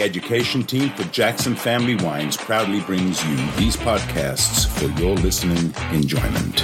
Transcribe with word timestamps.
the 0.00 0.06
education 0.06 0.62
team 0.62 0.88
for 0.90 1.04
Jackson 1.04 1.54
Family 1.54 1.94
Wines 1.96 2.34
proudly 2.34 2.80
brings 2.80 3.22
you 3.26 3.36
these 3.56 3.76
podcasts 3.76 4.66
for 4.66 4.86
your 4.98 5.14
listening 5.16 5.74
enjoyment. 5.92 6.60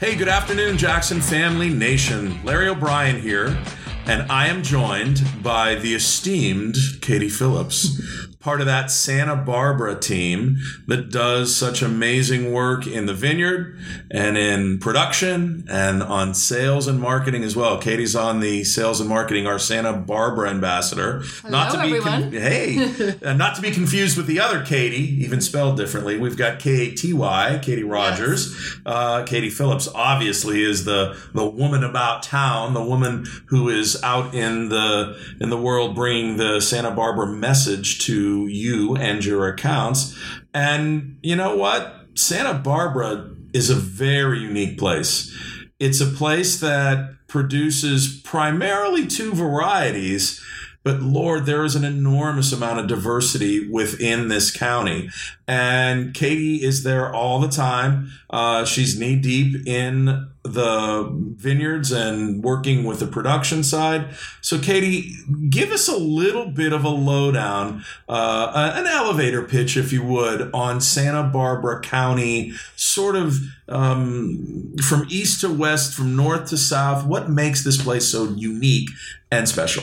Hey, 0.00 0.16
good 0.16 0.28
afternoon, 0.28 0.78
Jackson 0.78 1.20
Family 1.20 1.68
Nation. 1.68 2.42
Larry 2.44 2.68
O'Brien 2.68 3.20
here, 3.20 3.62
and 4.06 4.30
I 4.32 4.46
am 4.46 4.62
joined 4.62 5.22
by 5.42 5.74
the 5.74 5.94
esteemed 5.94 6.76
Katie 7.02 7.28
Phillips 7.28 8.00
part 8.46 8.60
of 8.60 8.66
that 8.66 8.92
Santa 8.92 9.34
Barbara 9.34 9.96
team 9.96 10.58
that 10.86 11.10
does 11.10 11.56
such 11.56 11.82
amazing 11.82 12.52
work 12.52 12.86
in 12.86 13.06
the 13.06 13.12
vineyard 13.12 13.76
and 14.08 14.38
in 14.38 14.78
production 14.78 15.64
and 15.68 16.00
on 16.00 16.32
sales 16.32 16.86
and 16.86 17.00
marketing 17.00 17.42
as 17.42 17.56
well. 17.56 17.76
Katie's 17.76 18.14
on 18.14 18.38
the 18.38 18.62
sales 18.62 19.00
and 19.00 19.08
marketing, 19.08 19.48
our 19.48 19.58
Santa 19.58 19.94
Barbara 19.94 20.48
ambassador. 20.48 21.22
Hello, 21.42 21.50
not 21.50 21.72
to 21.72 21.82
be 21.82 21.98
con- 21.98 22.30
hey, 22.30 23.16
uh, 23.20 23.32
not 23.32 23.56
to 23.56 23.62
be 23.62 23.72
confused 23.72 24.16
with 24.16 24.28
the 24.28 24.38
other 24.38 24.64
Katie, 24.64 25.24
even 25.24 25.40
spelled 25.40 25.76
differently. 25.76 26.16
We've 26.16 26.36
got 26.36 26.60
K 26.60 26.90
A 26.90 26.94
T 26.94 27.12
Y, 27.12 27.58
Katie 27.60 27.82
Rogers. 27.82 28.54
Yes. 28.54 28.76
Uh, 28.86 29.24
Katie 29.24 29.50
Phillips 29.50 29.88
obviously 29.92 30.62
is 30.62 30.84
the 30.84 31.20
the 31.34 31.44
woman 31.44 31.82
about 31.82 32.22
town, 32.22 32.74
the 32.74 32.84
woman 32.84 33.26
who 33.46 33.70
is 33.70 34.00
out 34.04 34.36
in 34.36 34.68
the 34.68 35.18
in 35.40 35.50
the 35.50 35.58
world 35.58 35.96
bringing 35.96 36.36
the 36.36 36.60
Santa 36.60 36.92
Barbara 36.92 37.26
message 37.26 37.98
to 38.06 38.35
you 38.44 38.96
and 38.96 39.24
your 39.24 39.48
accounts. 39.48 40.18
And 40.52 41.18
you 41.22 41.36
know 41.36 41.56
what? 41.56 41.94
Santa 42.14 42.54
Barbara 42.58 43.30
is 43.54 43.70
a 43.70 43.74
very 43.74 44.40
unique 44.40 44.78
place. 44.78 45.34
It's 45.78 46.00
a 46.00 46.06
place 46.06 46.60
that 46.60 47.16
produces 47.28 48.20
primarily 48.22 49.06
two 49.06 49.32
varieties 49.32 50.42
but 50.86 51.02
Lord, 51.02 51.46
there 51.46 51.64
is 51.64 51.74
an 51.74 51.84
enormous 51.84 52.52
amount 52.52 52.78
of 52.78 52.86
diversity 52.86 53.68
within 53.68 54.28
this 54.28 54.56
county. 54.56 55.10
And 55.48 56.14
Katie 56.14 56.62
is 56.62 56.84
there 56.84 57.12
all 57.12 57.40
the 57.40 57.48
time. 57.48 58.12
Uh, 58.30 58.64
she's 58.64 58.96
knee 58.96 59.16
deep 59.16 59.66
in 59.66 60.28
the 60.44 61.10
vineyards 61.12 61.90
and 61.90 62.40
working 62.40 62.84
with 62.84 63.00
the 63.00 63.06
production 63.08 63.64
side. 63.64 64.14
So, 64.40 64.60
Katie, 64.60 65.12
give 65.50 65.72
us 65.72 65.88
a 65.88 65.96
little 65.96 66.52
bit 66.52 66.72
of 66.72 66.84
a 66.84 66.88
lowdown, 66.88 67.84
uh, 68.08 68.72
an 68.76 68.86
elevator 68.86 69.42
pitch, 69.42 69.76
if 69.76 69.92
you 69.92 70.04
would, 70.04 70.54
on 70.54 70.80
Santa 70.80 71.24
Barbara 71.24 71.80
County, 71.80 72.52
sort 72.76 73.16
of 73.16 73.34
um, 73.68 74.76
from 74.86 75.04
east 75.10 75.40
to 75.40 75.52
west, 75.52 75.94
from 75.94 76.14
north 76.14 76.48
to 76.50 76.56
south. 76.56 77.04
What 77.04 77.28
makes 77.28 77.64
this 77.64 77.82
place 77.82 78.06
so 78.06 78.28
unique 78.36 78.90
and 79.32 79.48
special? 79.48 79.82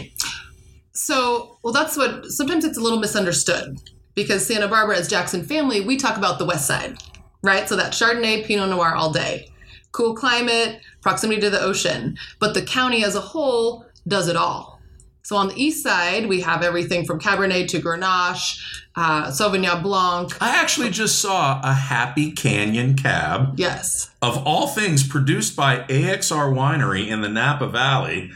So, 1.03 1.57
well, 1.63 1.73
that's 1.73 1.97
what 1.97 2.27
sometimes 2.27 2.63
it's 2.63 2.77
a 2.77 2.81
little 2.81 2.99
misunderstood 2.99 3.77
because 4.15 4.47
Santa 4.47 4.69
Barbara, 4.69 4.97
as 4.97 5.09
Jackson 5.09 5.43
family, 5.43 5.81
we 5.81 5.97
talk 5.97 6.17
about 6.17 6.39
the 6.39 6.45
west 6.45 6.65
side, 6.65 6.97
right? 7.41 7.67
So 7.67 7.75
that 7.75 7.91
Chardonnay, 7.91 8.45
Pinot 8.45 8.69
Noir 8.69 8.95
all 8.95 9.11
day. 9.11 9.49
Cool 9.91 10.15
climate, 10.15 10.79
proximity 11.01 11.41
to 11.41 11.49
the 11.49 11.59
ocean. 11.59 12.17
But 12.39 12.53
the 12.53 12.61
county 12.61 13.03
as 13.03 13.15
a 13.15 13.19
whole 13.19 13.85
does 14.07 14.29
it 14.29 14.37
all. 14.37 14.79
So 15.23 15.35
on 15.35 15.49
the 15.49 15.61
east 15.61 15.83
side, 15.83 16.27
we 16.27 16.39
have 16.39 16.63
everything 16.63 17.05
from 17.05 17.19
Cabernet 17.19 17.67
to 17.69 17.79
Grenache, 17.81 18.61
uh, 18.95 19.27
Sauvignon 19.27 19.83
Blanc. 19.83 20.41
I 20.41 20.55
actually 20.55 20.89
just 20.89 21.19
saw 21.19 21.59
a 21.63 21.73
Happy 21.73 22.31
Canyon 22.31 22.95
cab. 22.95 23.55
Yes. 23.57 24.09
Of 24.21 24.37
all 24.47 24.67
things, 24.67 25.05
produced 25.05 25.57
by 25.57 25.79
AXR 25.79 26.53
Winery 26.53 27.07
in 27.09 27.19
the 27.19 27.29
Napa 27.29 27.67
Valley 27.67 28.31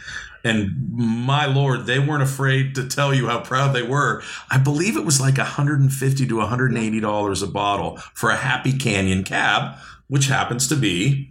and 0.48 0.72
my 0.98 1.46
lord 1.46 1.86
they 1.86 2.00
weren't 2.00 2.24
afraid 2.24 2.74
to 2.76 2.88
tell 2.88 3.14
you 3.14 3.28
how 3.28 3.40
proud 3.40 3.74
they 3.74 3.84
were. 3.84 4.22
I 4.50 4.58
believe 4.58 4.98
it 4.98 5.06
was 5.06 5.22
like 5.22 5.38
150 5.38 6.28
to 6.28 6.38
180 6.38 7.00
dollars 7.00 7.42
a 7.42 7.48
bottle 7.48 7.98
for 8.14 8.30
a 8.30 8.36
happy 8.38 8.74
canyon 8.74 9.24
cab 9.24 9.78
which 10.08 10.28
happens 10.28 10.68
to 10.70 10.76
be 10.76 11.30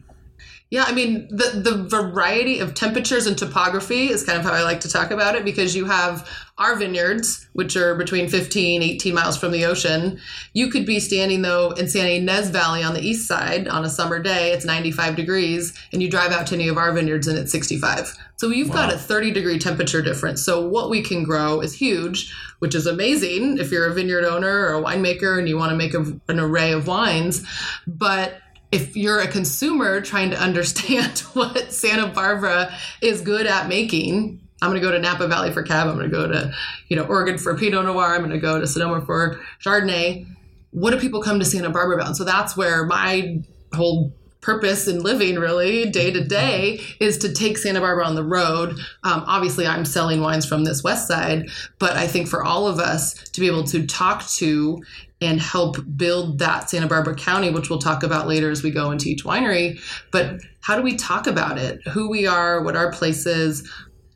yeah, 0.68 0.84
I 0.86 0.92
mean 0.92 1.28
the 1.28 1.60
the 1.62 1.84
variety 1.84 2.58
of 2.58 2.74
temperatures 2.74 3.26
and 3.26 3.38
topography 3.38 4.08
is 4.08 4.24
kind 4.24 4.36
of 4.36 4.44
how 4.44 4.52
I 4.52 4.62
like 4.62 4.80
to 4.80 4.90
talk 4.90 5.12
about 5.12 5.36
it 5.36 5.44
because 5.44 5.76
you 5.76 5.84
have 5.84 6.28
our 6.58 6.74
vineyards, 6.74 7.46
which 7.52 7.76
are 7.76 7.94
between 7.94 8.28
15, 8.28 8.82
18 8.82 9.14
miles 9.14 9.36
from 9.36 9.52
the 9.52 9.64
ocean. 9.64 10.18
You 10.54 10.68
could 10.68 10.84
be 10.84 10.98
standing 10.98 11.42
though 11.42 11.70
in 11.72 11.86
Santa 11.86 12.18
Ynez 12.18 12.50
Valley 12.50 12.82
on 12.82 12.94
the 12.94 13.00
east 13.00 13.28
side 13.28 13.68
on 13.68 13.84
a 13.84 13.90
summer 13.90 14.18
day, 14.20 14.52
it's 14.52 14.64
95 14.64 15.14
degrees, 15.14 15.72
and 15.92 16.02
you 16.02 16.10
drive 16.10 16.32
out 16.32 16.48
to 16.48 16.54
any 16.54 16.66
of 16.66 16.78
our 16.78 16.92
vineyards 16.92 17.28
and 17.28 17.38
it's 17.38 17.52
65. 17.52 18.16
So 18.36 18.48
you've 18.48 18.70
wow. 18.70 18.86
got 18.86 18.94
a 18.94 18.98
30 18.98 19.32
degree 19.32 19.60
temperature 19.60 20.02
difference. 20.02 20.42
So 20.42 20.66
what 20.66 20.90
we 20.90 21.00
can 21.00 21.22
grow 21.22 21.60
is 21.60 21.74
huge, 21.74 22.34
which 22.58 22.74
is 22.74 22.86
amazing 22.86 23.58
if 23.58 23.70
you're 23.70 23.86
a 23.86 23.94
vineyard 23.94 24.24
owner 24.24 24.66
or 24.66 24.74
a 24.74 24.82
winemaker 24.82 25.38
and 25.38 25.48
you 25.48 25.56
want 25.56 25.70
to 25.70 25.76
make 25.76 25.94
a, 25.94 26.00
an 26.28 26.40
array 26.40 26.72
of 26.72 26.88
wines. 26.88 27.46
But 27.86 28.40
if 28.72 28.96
you're 28.96 29.20
a 29.20 29.28
consumer 29.28 30.00
trying 30.00 30.30
to 30.30 30.40
understand 30.40 31.18
what 31.32 31.72
Santa 31.72 32.08
Barbara 32.08 32.72
is 33.00 33.20
good 33.20 33.46
at 33.46 33.68
making, 33.68 34.40
I'm 34.62 34.70
going 34.70 34.80
to 34.80 34.86
go 34.86 34.92
to 34.92 34.98
Napa 34.98 35.28
Valley 35.28 35.52
for 35.52 35.62
Cab. 35.62 35.88
I'm 35.88 35.96
going 35.96 36.10
to 36.10 36.16
go 36.16 36.26
to, 36.28 36.52
you 36.88 36.96
know, 36.96 37.04
Oregon 37.04 37.38
for 37.38 37.56
Pinot 37.56 37.84
Noir. 37.84 38.14
I'm 38.14 38.20
going 38.20 38.30
to 38.30 38.38
go 38.38 38.58
to 38.58 38.66
Sonoma 38.66 39.04
for 39.04 39.40
Chardonnay. 39.62 40.26
What 40.70 40.92
do 40.92 40.98
people 40.98 41.22
come 41.22 41.38
to 41.38 41.44
Santa 41.44 41.70
Barbara 41.70 41.96
about? 41.96 42.08
And 42.08 42.16
so 42.16 42.24
that's 42.24 42.56
where 42.56 42.86
my 42.86 43.42
whole 43.74 44.12
purpose 44.40 44.86
in 44.86 45.02
living 45.02 45.36
really 45.36 45.90
day 45.90 46.12
to 46.12 46.24
day 46.24 46.80
is 47.00 47.18
to 47.18 47.32
take 47.32 47.58
Santa 47.58 47.80
Barbara 47.80 48.06
on 48.06 48.14
the 48.14 48.24
road. 48.24 48.70
Um, 49.02 49.24
obviously, 49.26 49.66
I'm 49.66 49.84
selling 49.84 50.20
wines 50.20 50.46
from 50.46 50.64
this 50.64 50.84
west 50.84 51.08
side, 51.08 51.50
but 51.78 51.92
I 51.96 52.06
think 52.06 52.28
for 52.28 52.44
all 52.44 52.68
of 52.68 52.78
us 52.78 53.14
to 53.14 53.40
be 53.40 53.48
able 53.48 53.64
to 53.64 53.86
talk 53.86 54.24
to 54.36 54.82
and 55.20 55.40
help 55.40 55.78
build 55.96 56.38
that 56.40 56.68
Santa 56.68 56.86
Barbara 56.86 57.14
County, 57.14 57.50
which 57.50 57.70
we'll 57.70 57.78
talk 57.78 58.02
about 58.02 58.28
later 58.28 58.50
as 58.50 58.62
we 58.62 58.70
go 58.70 58.90
into 58.90 59.08
each 59.08 59.24
winery. 59.24 59.80
But 60.12 60.40
how 60.60 60.76
do 60.76 60.82
we 60.82 60.94
talk 60.94 61.26
about 61.26 61.56
it? 61.58 61.80
Who 61.88 62.10
we 62.10 62.26
are, 62.26 62.62
what 62.62 62.76
our 62.76 62.92
place 62.92 63.24
is, 63.24 63.70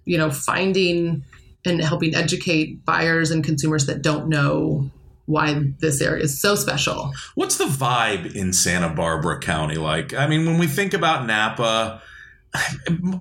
you 0.04 0.18
know, 0.18 0.30
finding 0.30 1.24
and 1.64 1.80
helping 1.80 2.14
educate 2.14 2.84
buyers 2.84 3.30
and 3.30 3.42
consumers 3.42 3.86
that 3.86 4.02
don't 4.02 4.28
know 4.28 4.90
why 5.26 5.62
this 5.78 6.00
area 6.00 6.24
is 6.24 6.40
so 6.40 6.54
special. 6.54 7.12
What's 7.34 7.56
the 7.56 7.64
vibe 7.64 8.34
in 8.34 8.52
Santa 8.52 8.90
Barbara 8.90 9.38
County 9.40 9.76
like? 9.76 10.12
I 10.12 10.26
mean, 10.26 10.44
when 10.44 10.58
we 10.58 10.66
think 10.66 10.92
about 10.92 11.26
Napa, 11.26 12.02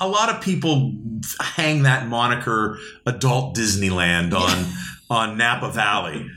a 0.01 0.07
lot 0.07 0.29
of 0.29 0.41
people 0.41 0.93
hang 1.39 1.83
that 1.83 2.07
moniker 2.07 2.77
adult 3.05 3.55
Disneyland 3.55 4.33
on 4.33 4.65
on 5.09 5.37
Napa 5.37 5.71
Valley. 5.71 6.27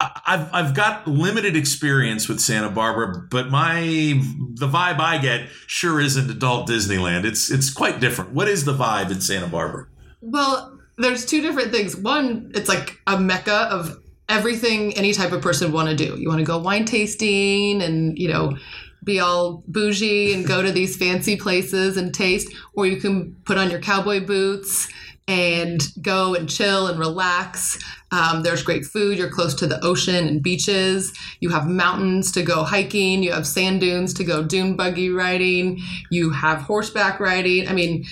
I've 0.00 0.48
I've 0.54 0.74
got 0.74 1.08
limited 1.08 1.56
experience 1.56 2.28
with 2.28 2.40
Santa 2.40 2.70
Barbara, 2.70 3.26
but 3.30 3.50
my 3.50 3.80
the 3.80 4.68
vibe 4.68 5.00
I 5.00 5.18
get 5.18 5.48
sure 5.66 6.00
isn't 6.00 6.30
adult 6.30 6.68
Disneyland. 6.68 7.24
It's 7.24 7.50
it's 7.50 7.72
quite 7.72 7.98
different. 7.98 8.32
What 8.32 8.48
is 8.48 8.64
the 8.64 8.74
vibe 8.74 9.10
in 9.10 9.20
Santa 9.20 9.48
Barbara? 9.48 9.88
Well, 10.20 10.78
there's 10.98 11.24
two 11.24 11.40
different 11.40 11.72
things. 11.72 11.96
One, 11.96 12.52
it's 12.54 12.68
like 12.68 13.00
a 13.06 13.18
mecca 13.18 13.68
of 13.70 13.98
everything 14.28 14.96
any 14.96 15.12
type 15.12 15.32
of 15.32 15.40
person 15.40 15.72
want 15.72 15.88
to 15.88 15.96
do. 15.96 16.16
You 16.18 16.28
want 16.28 16.40
to 16.40 16.44
go 16.44 16.58
wine 16.58 16.84
tasting 16.84 17.80
and, 17.82 18.18
you 18.18 18.28
know, 18.28 18.56
be 19.04 19.20
all 19.20 19.62
bougie 19.68 20.34
and 20.34 20.46
go 20.46 20.60
to 20.62 20.70
these 20.70 20.96
fancy 20.96 21.36
places 21.36 21.96
and 21.96 22.12
taste, 22.12 22.52
or 22.74 22.86
you 22.86 22.96
can 22.96 23.34
put 23.44 23.56
on 23.56 23.70
your 23.70 23.80
cowboy 23.80 24.24
boots 24.24 24.88
and 25.28 25.80
go 26.02 26.34
and 26.34 26.48
chill 26.48 26.88
and 26.88 26.98
relax. 26.98 27.78
Um, 28.10 28.42
there's 28.42 28.62
great 28.62 28.86
food. 28.86 29.18
You're 29.18 29.30
close 29.30 29.54
to 29.56 29.66
the 29.66 29.84
ocean 29.84 30.26
and 30.26 30.42
beaches. 30.42 31.12
You 31.40 31.50
have 31.50 31.68
mountains 31.68 32.32
to 32.32 32.42
go 32.42 32.64
hiking. 32.64 33.22
You 33.22 33.32
have 33.32 33.46
sand 33.46 33.80
dunes 33.80 34.14
to 34.14 34.24
go 34.24 34.42
dune 34.42 34.74
buggy 34.74 35.10
riding. 35.10 35.78
You 36.10 36.30
have 36.30 36.62
horseback 36.62 37.20
riding. 37.20 37.68
I 37.68 37.74
mean, 37.74 38.04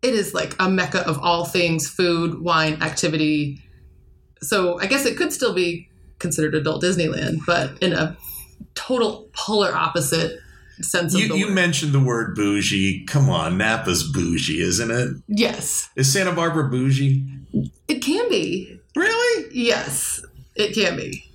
it 0.00 0.14
is 0.14 0.32
like 0.32 0.54
a 0.58 0.70
mecca 0.70 1.06
of 1.06 1.18
all 1.18 1.44
things 1.44 1.88
food, 1.88 2.40
wine, 2.40 2.80
activity, 2.82 3.60
so 4.42 4.78
I 4.80 4.86
guess 4.86 5.06
it 5.06 5.16
could 5.16 5.32
still 5.32 5.54
be 5.54 5.88
considered 6.18 6.54
adult 6.54 6.82
Disneyland, 6.82 7.38
but 7.46 7.80
in 7.80 7.92
a 7.92 8.16
total 8.74 9.28
polar 9.32 9.74
opposite 9.74 10.38
sense 10.82 11.14
you, 11.14 11.34
you 11.34 11.50
mentioned 11.50 11.92
the 11.92 12.00
word 12.00 12.34
bougie. 12.34 13.04
Come 13.06 13.28
on, 13.28 13.56
Napa's 13.56 14.02
bougie, 14.02 14.60
isn't 14.60 14.90
it? 14.90 15.16
Yes. 15.28 15.88
Is 15.96 16.12
Santa 16.12 16.32
Barbara 16.32 16.68
bougie? 16.68 17.24
It 17.88 18.00
can 18.00 18.28
be. 18.28 18.78
Really? 18.96 19.48
Yes, 19.52 20.24
it 20.56 20.74
can 20.74 20.96
be. 20.96 21.28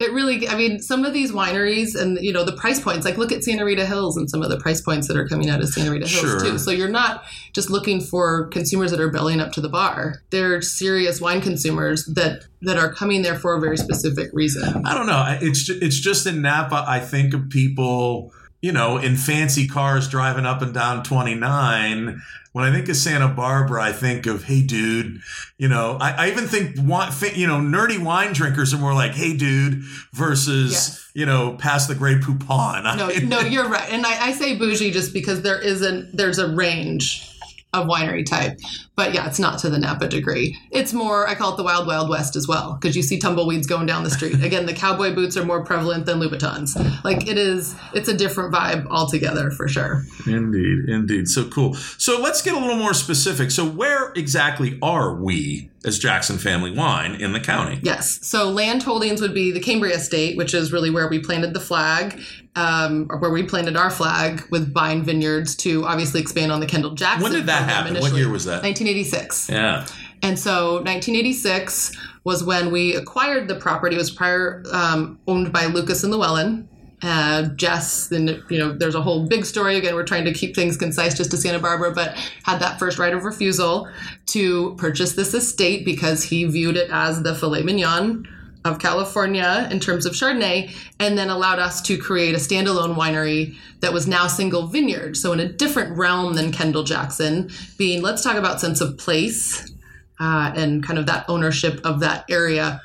It 0.00 0.12
really, 0.12 0.48
I 0.48 0.56
mean, 0.56 0.80
some 0.80 1.04
of 1.04 1.12
these 1.12 1.30
wineries 1.30 1.94
and, 1.94 2.18
you 2.18 2.32
know, 2.32 2.42
the 2.42 2.56
price 2.56 2.80
points, 2.80 3.04
like 3.04 3.18
look 3.18 3.30
at 3.30 3.44
Santa 3.44 3.64
Rita 3.64 3.86
Hills 3.86 4.16
and 4.16 4.28
some 4.28 4.42
of 4.42 4.50
the 4.50 4.58
price 4.58 4.80
points 4.80 5.06
that 5.06 5.16
are 5.16 5.28
coming 5.28 5.48
out 5.48 5.60
of 5.60 5.68
Santa 5.68 5.92
Rita 5.92 6.08
Hills, 6.08 6.28
sure. 6.28 6.40
too. 6.40 6.58
So 6.58 6.72
you're 6.72 6.88
not 6.88 7.22
just 7.52 7.70
looking 7.70 8.00
for 8.00 8.48
consumers 8.48 8.90
that 8.90 8.98
are 8.98 9.10
bellying 9.10 9.40
up 9.40 9.52
to 9.52 9.60
the 9.60 9.68
bar. 9.68 10.16
They're 10.30 10.60
serious 10.60 11.20
wine 11.20 11.40
consumers 11.40 12.04
that 12.06 12.46
that 12.62 12.78
are 12.78 12.92
coming 12.92 13.22
there 13.22 13.38
for 13.38 13.54
a 13.54 13.60
very 13.60 13.76
specific 13.76 14.30
reason. 14.32 14.84
I 14.84 14.94
don't 14.94 15.06
know. 15.06 15.38
It's, 15.40 15.68
it's 15.68 16.00
just 16.00 16.26
in 16.26 16.42
Napa, 16.42 16.84
I 16.86 16.98
think 16.98 17.32
of 17.32 17.48
people 17.48 18.32
you 18.62 18.70
know, 18.72 18.96
in 18.96 19.16
fancy 19.16 19.66
cars 19.66 20.08
driving 20.08 20.46
up 20.46 20.62
and 20.62 20.72
down 20.72 21.02
29. 21.02 22.22
When 22.52 22.64
I 22.64 22.72
think 22.72 22.88
of 22.88 22.96
Santa 22.96 23.28
Barbara, 23.28 23.82
I 23.82 23.92
think 23.92 24.26
of, 24.26 24.44
hey, 24.44 24.62
dude, 24.62 25.20
you 25.56 25.68
know, 25.68 25.96
I, 26.00 26.26
I 26.26 26.30
even 26.30 26.46
think, 26.46 26.76
you 26.76 27.46
know, 27.46 27.58
nerdy 27.58 28.02
wine 28.02 28.34
drinkers 28.34 28.72
are 28.72 28.78
more 28.78 28.94
like, 28.94 29.12
hey, 29.12 29.34
dude, 29.36 29.82
versus, 30.12 30.72
yes. 30.72 31.10
you 31.14 31.26
know, 31.26 31.56
past 31.56 31.88
the 31.88 31.94
Grey 31.94 32.16
Poupon. 32.16 32.82
No, 33.26 33.40
no, 33.40 33.40
you're 33.40 33.68
right. 33.68 33.90
And 33.90 34.06
I, 34.06 34.26
I 34.26 34.32
say 34.32 34.56
bougie 34.56 34.90
just 34.90 35.12
because 35.12 35.42
there 35.42 35.58
isn't, 35.60 36.14
there's 36.14 36.38
a 36.38 36.54
range 36.54 37.31
of 37.72 37.86
winery 37.86 38.24
type. 38.24 38.58
But 38.96 39.14
yeah, 39.14 39.26
it's 39.26 39.38
not 39.38 39.58
to 39.60 39.70
the 39.70 39.78
Napa 39.78 40.08
degree. 40.08 40.58
It's 40.70 40.92
more, 40.92 41.26
I 41.26 41.34
call 41.34 41.54
it 41.54 41.56
the 41.56 41.62
wild, 41.62 41.86
wild 41.86 42.08
west 42.08 42.36
as 42.36 42.46
well, 42.46 42.78
because 42.80 42.94
you 42.94 43.02
see 43.02 43.18
tumbleweeds 43.18 43.66
going 43.66 43.86
down 43.86 44.04
the 44.04 44.10
street. 44.10 44.34
Again, 44.44 44.66
the 44.66 44.74
cowboy 44.74 45.14
boots 45.14 45.36
are 45.36 45.44
more 45.44 45.64
prevalent 45.64 46.06
than 46.06 46.20
Louboutins. 46.20 47.02
Like 47.02 47.26
it 47.26 47.38
is, 47.38 47.74
it's 47.94 48.08
a 48.08 48.16
different 48.16 48.52
vibe 48.52 48.86
altogether 48.88 49.50
for 49.50 49.68
sure. 49.68 50.04
Indeed, 50.26 50.88
indeed. 50.88 51.28
So 51.28 51.48
cool. 51.48 51.74
So 51.74 52.20
let's 52.20 52.42
get 52.42 52.54
a 52.54 52.58
little 52.58 52.76
more 52.76 52.94
specific. 52.94 53.50
So 53.50 53.66
where 53.66 54.12
exactly 54.12 54.78
are 54.82 55.14
we 55.14 55.70
as 55.84 55.98
Jackson 55.98 56.38
Family 56.38 56.70
Wine 56.70 57.14
in 57.14 57.32
the 57.32 57.40
county? 57.40 57.80
Yes. 57.82 58.18
So 58.26 58.48
land 58.50 58.82
holdings 58.82 59.20
would 59.20 59.34
be 59.34 59.52
the 59.52 59.60
Cambria 59.60 59.96
Estate, 59.96 60.36
which 60.36 60.54
is 60.54 60.72
really 60.72 60.90
where 60.90 61.08
we 61.08 61.18
planted 61.18 61.54
the 61.54 61.60
flag, 61.60 62.20
um, 62.54 63.08
where 63.18 63.30
we 63.30 63.42
planted 63.42 63.76
our 63.76 63.90
flag 63.90 64.42
with 64.50 64.72
Vine 64.72 65.02
Vineyards 65.02 65.56
to 65.56 65.84
obviously 65.84 66.20
expand 66.20 66.52
on 66.52 66.60
the 66.60 66.66
Kendall 66.66 66.94
Jackson. 66.94 67.22
When 67.22 67.32
did 67.32 67.46
that 67.46 67.68
happen? 67.68 67.96
Initially. 67.96 68.12
What 68.12 68.18
year 68.18 68.30
was 68.30 68.44
that? 68.44 68.62
1986. 68.62 69.48
Yeah. 69.48 69.86
And 70.22 70.38
so 70.38 70.74
1986 70.76 71.96
was 72.24 72.44
when 72.44 72.70
we 72.70 72.94
acquired 72.94 73.48
the 73.48 73.56
property. 73.56 73.96
It 73.96 73.98
was 73.98 74.10
prior 74.10 74.62
um, 74.72 75.18
owned 75.26 75.52
by 75.52 75.66
Lucas 75.66 76.04
and 76.04 76.12
Lewellen. 76.12 76.68
Uh, 77.02 77.42
Jess, 77.56 78.12
and 78.12 78.42
you 78.48 78.58
know, 78.58 78.72
there's 78.72 78.94
a 78.94 79.02
whole 79.02 79.26
big 79.26 79.44
story. 79.44 79.76
Again, 79.76 79.94
we're 79.94 80.04
trying 80.04 80.24
to 80.24 80.32
keep 80.32 80.54
things 80.54 80.76
concise 80.76 81.14
just 81.14 81.32
to 81.32 81.36
Santa 81.36 81.58
Barbara, 81.58 81.92
but 81.92 82.14
had 82.44 82.60
that 82.60 82.78
first 82.78 82.98
right 82.98 83.12
of 83.12 83.24
refusal 83.24 83.88
to 84.26 84.74
purchase 84.76 85.14
this 85.14 85.34
estate 85.34 85.84
because 85.84 86.22
he 86.22 86.44
viewed 86.44 86.76
it 86.76 86.90
as 86.90 87.22
the 87.22 87.34
filet 87.34 87.62
mignon 87.62 88.28
of 88.64 88.78
California 88.78 89.68
in 89.72 89.80
terms 89.80 90.06
of 90.06 90.12
Chardonnay, 90.12 90.72
and 91.00 91.18
then 91.18 91.28
allowed 91.28 91.58
us 91.58 91.82
to 91.82 91.98
create 91.98 92.34
a 92.34 92.38
standalone 92.38 92.94
winery 92.94 93.56
that 93.80 93.92
was 93.92 94.06
now 94.06 94.28
single 94.28 94.68
vineyard. 94.68 95.16
So, 95.16 95.32
in 95.32 95.40
a 95.40 95.48
different 95.48 95.96
realm 95.98 96.34
than 96.34 96.52
Kendall 96.52 96.84
Jackson, 96.84 97.50
being 97.78 98.02
let's 98.02 98.22
talk 98.22 98.36
about 98.36 98.60
sense 98.60 98.80
of 98.80 98.96
place 98.98 99.72
uh, 100.20 100.52
and 100.54 100.84
kind 100.84 101.00
of 101.00 101.06
that 101.06 101.24
ownership 101.28 101.80
of 101.84 101.98
that 102.00 102.24
area. 102.30 102.80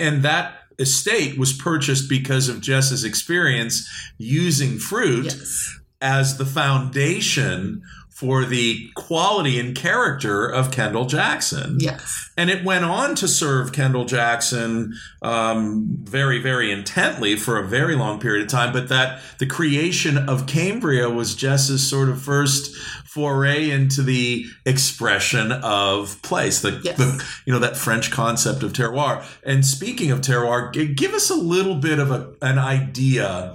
And 0.00 0.22
that 0.22 0.57
estate 0.78 1.38
was 1.38 1.52
purchased 1.52 2.08
because 2.08 2.48
of 2.48 2.60
Jess's 2.60 3.04
experience 3.04 3.88
using 4.16 4.78
fruit 4.78 5.26
yes. 5.26 5.78
as 6.00 6.38
the 6.38 6.46
foundation 6.46 7.82
for 8.18 8.44
the 8.44 8.90
quality 8.96 9.60
and 9.60 9.76
character 9.76 10.44
of 10.44 10.72
Kendall 10.72 11.04
Jackson. 11.04 11.76
Yes. 11.78 12.32
And 12.36 12.50
it 12.50 12.64
went 12.64 12.84
on 12.84 13.14
to 13.14 13.28
serve 13.28 13.72
Kendall 13.72 14.06
Jackson 14.06 14.92
um, 15.22 15.86
very, 16.02 16.40
very 16.42 16.72
intently 16.72 17.36
for 17.36 17.60
a 17.60 17.68
very 17.68 17.94
long 17.94 18.18
period 18.18 18.42
of 18.42 18.48
time. 18.48 18.72
But 18.72 18.88
that 18.88 19.20
the 19.38 19.46
creation 19.46 20.18
of 20.18 20.48
Cambria 20.48 21.08
was 21.08 21.36
Jess's 21.36 21.88
sort 21.88 22.08
of 22.08 22.20
first 22.20 22.74
foray 23.06 23.70
into 23.70 24.02
the 24.02 24.46
expression 24.66 25.52
of 25.52 26.20
place, 26.22 26.60
the, 26.60 26.80
yes. 26.82 26.96
the 26.96 27.24
you 27.46 27.52
know 27.52 27.60
that 27.60 27.76
French 27.76 28.10
concept 28.10 28.64
of 28.64 28.72
terroir. 28.72 29.24
And 29.44 29.64
speaking 29.64 30.10
of 30.10 30.22
terroir, 30.22 30.72
give 30.96 31.14
us 31.14 31.30
a 31.30 31.36
little 31.36 31.76
bit 31.76 32.00
of 32.00 32.10
a, 32.10 32.32
an 32.42 32.58
idea 32.58 33.54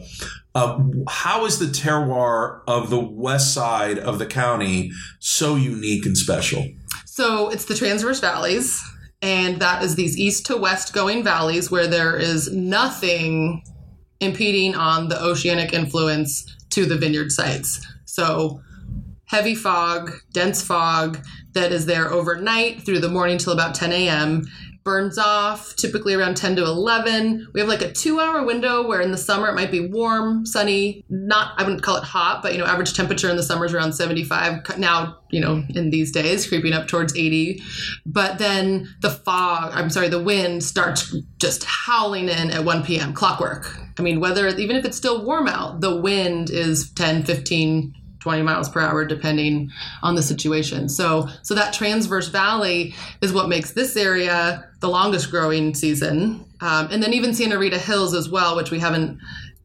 uh, 0.56 0.80
how 1.08 1.46
is 1.46 1.60
the 1.60 1.66
terroir 1.66 2.62
of 2.68 2.90
the 2.90 3.00
west 3.00 3.54
side 3.54 3.98
of 3.98 4.20
the 4.20 4.26
county 4.26 4.92
so 5.20 5.56
unique 5.56 6.06
and 6.06 6.18
special? 6.18 6.68
So 7.06 7.50
it's 7.50 7.66
the 7.66 7.76
transverse 7.76 8.20
valleys, 8.20 8.82
and 9.22 9.60
that 9.60 9.84
is 9.84 9.96
these 9.96 10.18
east 10.18 10.46
to 10.48 10.58
west 10.58 10.94
going 10.94 11.24
valleys 11.24 11.72
where 11.72 11.88
there 11.88 12.18
is 12.18 12.52
nothing 12.52 13.64
impeding 14.20 14.76
on 14.76 15.10
the 15.10 15.22
oceanic 15.22 15.74
influence 15.74 16.46
to 16.70 16.86
the 16.86 16.98
vineyard 16.98 17.32
sites. 17.32 17.86
So 18.06 18.62
heavy 19.26 19.56
fog, 19.56 20.12
dense 20.34 20.64
fog 20.64 21.26
that 21.54 21.72
is 21.72 21.86
there 21.88 22.12
overnight 22.12 22.84
through 22.84 23.00
the 23.00 23.10
morning 23.10 23.38
till 23.38 23.54
about 23.54 23.76
10 23.76 23.92
a.m 23.92 24.46
burns 24.84 25.18
off 25.18 25.76
typically 25.76 26.14
around 26.14 26.36
10 26.36 26.58
to 26.58 26.64
11 26.64 27.48
we 27.54 27.60
have 27.60 27.70
like 27.70 27.82
a 27.82 27.92
two 27.92 28.20
hour 28.20 28.46
window 28.46 28.86
where 28.86 29.02
in 29.02 29.12
the 29.12 29.18
summer 29.18 29.48
it 29.48 29.56
might 29.56 29.72
be 29.72 29.88
warm 29.88 30.46
sunny 30.46 31.04
not 31.10 31.54
i 31.58 31.64
wouldn't 31.64 31.82
call 31.82 31.98
it 31.98 32.04
hot 32.04 32.42
but 32.42 32.54
you 32.54 32.60
know 32.60 32.66
average 32.66 32.94
temperature 32.94 33.30
in 33.30 33.38
the 33.38 33.44
summer 33.44 33.66
is 33.66 33.74
around 33.74 33.94
75 33.94 34.78
now 34.78 35.18
you 35.32 35.40
know 35.40 35.64
in 35.70 35.90
these 35.90 36.12
days 36.12 36.48
creeping 36.48 36.74
up 36.74 36.88
towards 36.88 37.16
80 37.16 37.62
but 38.06 38.38
then 38.38 38.88
the 39.02 39.10
fog 39.10 39.72
i'm 39.74 39.90
sorry 39.90 40.10
the 40.10 40.22
wind 40.22 40.64
starts 40.64 41.16
just 41.38 41.64
howling 41.64 42.30
in 42.30 42.52
at 42.52 42.64
1 42.64 42.84
p.m 42.84 43.14
clockwork. 43.14 43.78
I 43.98 44.02
mean 44.02 44.20
whether 44.20 44.48
even 44.48 44.76
if 44.76 44.86
it's 44.86 44.98
still 44.98 45.26
warm 45.26 45.48
out 45.48 45.82
the 45.82 45.96
wind 45.96 46.50
is 46.50 46.92
10 46.92 47.24
15 47.24 47.94
20 48.24 48.42
miles 48.42 48.70
per 48.70 48.80
hour 48.80 49.04
depending 49.04 49.70
on 50.02 50.16
the 50.16 50.24
situation. 50.24 50.88
So 50.88 51.28
so 51.42 51.54
that 51.56 51.74
transverse 51.74 52.30
valley 52.30 52.96
is 53.22 53.34
what 53.34 53.50
makes 53.50 53.72
this 53.72 53.98
area 53.98 54.70
the 54.84 54.90
longest 54.90 55.32
growing 55.32 55.74
season. 55.74 56.46
Um, 56.60 56.90
and 56.92 57.02
then 57.02 57.14
even 57.14 57.34
Santa 57.34 57.58
Rita 57.58 57.80
Hills 57.80 58.14
as 58.14 58.28
well, 58.28 58.58
which 58.58 58.70
we 58.70 58.80
haven't 58.80 59.18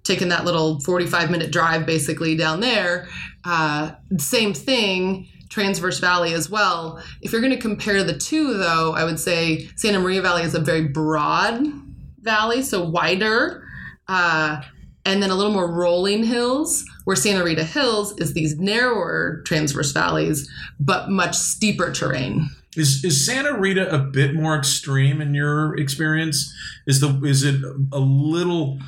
taken 0.05 0.29
that 0.29 0.45
little 0.45 0.79
45 0.79 1.29
minute 1.29 1.51
drive 1.51 1.85
basically 1.85 2.37
down 2.37 2.61
there. 2.61 3.09
Uh, 3.45 3.91
same 4.17 4.55
thing. 4.55 5.27
Transverse 5.49 5.99
Valley 5.99 6.35
as 6.35 6.49
well. 6.49 7.03
If 7.21 7.33
you're 7.33 7.41
going 7.41 7.53
to 7.53 7.59
compare 7.59 8.05
the 8.05 8.17
two, 8.17 8.55
though, 8.55 8.95
I 8.95 9.03
would 9.03 9.19
say 9.19 9.69
Santa 9.75 9.99
Maria 9.99 10.23
Valley 10.23 10.43
is 10.43 10.55
a 10.55 10.61
very 10.61 10.87
broad 10.87 11.67
valley, 12.21 12.63
so 12.63 12.89
wider. 12.89 13.67
Uh, 14.07 14.63
and 15.09 15.23
then 15.23 15.31
a 15.31 15.35
little 15.35 15.53
more 15.53 15.73
rolling 15.73 16.23
hills, 16.23 16.85
where 17.05 17.17
Santa 17.17 17.43
Rita 17.43 17.65
Hills 17.65 18.13
is 18.19 18.35
these 18.35 18.59
narrower 18.59 19.43
transverse 19.47 19.91
valleys, 19.91 20.49
but 20.79 21.09
much 21.09 21.35
steeper 21.35 21.91
terrain. 21.91 22.51
Is 22.77 23.03
is 23.03 23.25
Santa 23.25 23.59
Rita 23.59 23.93
a 23.93 23.99
bit 23.99 24.35
more 24.35 24.55
extreme 24.55 25.23
in 25.23 25.35
your 25.35 25.75
experience? 25.79 26.55
Is 26.87 27.01
the 27.01 27.09
is 27.25 27.43
it 27.43 27.57
a 27.91 27.99
little 27.99 28.79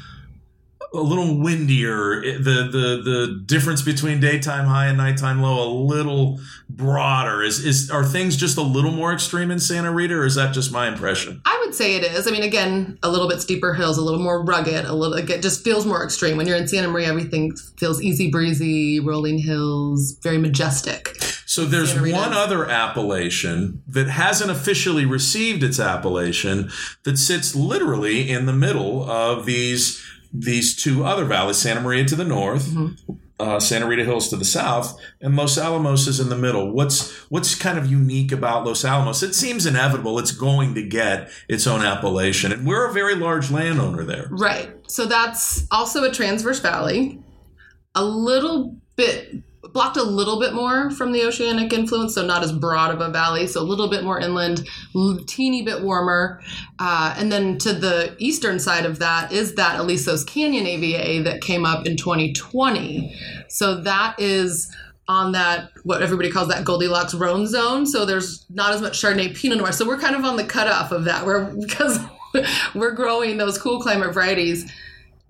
a 0.92 1.00
little 1.00 1.38
windier. 1.38 2.20
The 2.20 2.68
the 2.70 3.02
the 3.02 3.42
difference 3.46 3.82
between 3.82 4.20
daytime 4.20 4.66
high 4.66 4.86
and 4.86 4.98
nighttime 4.98 5.40
low 5.40 5.62
a 5.62 5.70
little 5.70 6.40
broader. 6.68 7.42
Is 7.42 7.64
is 7.64 7.90
are 7.90 8.04
things 8.04 8.36
just 8.36 8.56
a 8.56 8.62
little 8.62 8.90
more 8.90 9.12
extreme 9.12 9.50
in 9.50 9.58
Santa 9.60 9.92
Rita, 9.92 10.14
or 10.14 10.26
is 10.26 10.34
that 10.34 10.52
just 10.52 10.72
my 10.72 10.88
impression? 10.88 11.42
I 11.44 11.62
would 11.64 11.74
say 11.74 11.96
it 11.96 12.04
is. 12.04 12.26
I 12.26 12.30
mean, 12.30 12.42
again, 12.42 12.98
a 13.02 13.10
little 13.10 13.28
bit 13.28 13.40
steeper 13.40 13.74
hills, 13.74 13.98
a 13.98 14.02
little 14.02 14.20
more 14.20 14.44
rugged, 14.44 14.84
a 14.84 14.94
little. 14.94 15.16
It 15.16 15.42
just 15.42 15.62
feels 15.62 15.86
more 15.86 16.04
extreme 16.04 16.36
when 16.36 16.46
you're 16.46 16.56
in 16.56 16.68
Santa 16.68 16.88
Maria. 16.88 17.08
Everything 17.08 17.54
feels 17.78 18.02
easy 18.02 18.30
breezy, 18.30 19.00
rolling 19.00 19.38
hills, 19.38 20.16
very 20.22 20.38
majestic. 20.38 21.16
So 21.46 21.64
there's 21.64 22.00
one 22.00 22.32
other 22.32 22.70
appellation 22.70 23.82
that 23.88 24.08
hasn't 24.08 24.52
officially 24.52 25.04
received 25.04 25.64
its 25.64 25.80
appellation 25.80 26.70
that 27.02 27.18
sits 27.18 27.56
literally 27.56 28.30
in 28.30 28.46
the 28.46 28.52
middle 28.52 29.02
of 29.10 29.46
these 29.46 30.00
these 30.32 30.76
two 30.76 31.04
other 31.04 31.24
valleys, 31.24 31.58
Santa 31.58 31.80
Maria 31.80 32.04
to 32.04 32.16
the 32.16 32.24
north, 32.24 32.66
mm-hmm. 32.66 33.12
uh, 33.38 33.58
Santa 33.58 33.86
Rita 33.86 34.04
Hills 34.04 34.28
to 34.28 34.36
the 34.36 34.44
south, 34.44 34.98
and 35.20 35.36
Los 35.36 35.58
Alamos 35.58 36.06
is 36.06 36.20
in 36.20 36.28
the 36.28 36.36
middle. 36.36 36.72
What's 36.72 37.12
what's 37.30 37.54
kind 37.54 37.78
of 37.78 37.90
unique 37.90 38.32
about 38.32 38.64
Los 38.64 38.84
Alamos? 38.84 39.22
It 39.22 39.34
seems 39.34 39.66
inevitable 39.66 40.18
it's 40.18 40.32
going 40.32 40.74
to 40.74 40.82
get 40.82 41.30
its 41.48 41.66
own 41.66 41.82
appellation, 41.82 42.52
and 42.52 42.66
we're 42.66 42.88
a 42.88 42.92
very 42.92 43.14
large 43.14 43.50
landowner 43.50 44.04
there. 44.04 44.28
Right. 44.30 44.70
So 44.88 45.06
that's 45.06 45.66
also 45.70 46.04
a 46.04 46.12
transverse 46.12 46.60
valley, 46.60 47.20
a 47.94 48.04
little 48.04 48.76
bit 48.96 49.42
blocked 49.72 49.96
a 49.96 50.02
little 50.02 50.40
bit 50.40 50.54
more 50.54 50.90
from 50.90 51.12
the 51.12 51.24
oceanic 51.24 51.72
influence, 51.72 52.14
so 52.14 52.24
not 52.24 52.42
as 52.42 52.52
broad 52.52 52.94
of 52.94 53.00
a 53.00 53.08
valley, 53.08 53.46
so 53.46 53.60
a 53.60 53.62
little 53.62 53.88
bit 53.88 54.04
more 54.04 54.20
inland, 54.20 54.68
teeny 55.26 55.62
bit 55.62 55.82
warmer. 55.82 56.40
Uh, 56.78 57.14
and 57.16 57.30
then 57.30 57.58
to 57.58 57.72
the 57.72 58.14
eastern 58.18 58.58
side 58.58 58.84
of 58.84 58.98
that 58.98 59.32
is 59.32 59.54
that 59.54 59.80
Alisos 59.80 60.26
Canyon 60.26 60.66
AVA 60.66 61.22
that 61.24 61.40
came 61.40 61.64
up 61.64 61.86
in 61.86 61.96
2020. 61.96 63.14
So 63.48 63.80
that 63.82 64.16
is 64.18 64.70
on 65.08 65.32
that 65.32 65.70
what 65.82 66.02
everybody 66.02 66.30
calls 66.30 66.48
that 66.48 66.64
Goldilocks 66.64 67.14
Rhone 67.14 67.46
zone. 67.46 67.84
So 67.84 68.06
there's 68.06 68.46
not 68.48 68.74
as 68.74 68.80
much 68.80 69.00
Chardonnay 69.02 69.36
Pinot 69.36 69.58
Noir. 69.58 69.72
So 69.72 69.86
we're 69.86 69.98
kind 69.98 70.14
of 70.14 70.24
on 70.24 70.36
the 70.36 70.44
cutoff 70.44 70.92
of 70.92 71.04
that. 71.04 71.26
We're 71.26 71.52
because 71.60 71.98
we're 72.74 72.92
growing 72.92 73.36
those 73.36 73.58
cool 73.58 73.80
climate 73.80 74.14
varieties 74.14 74.70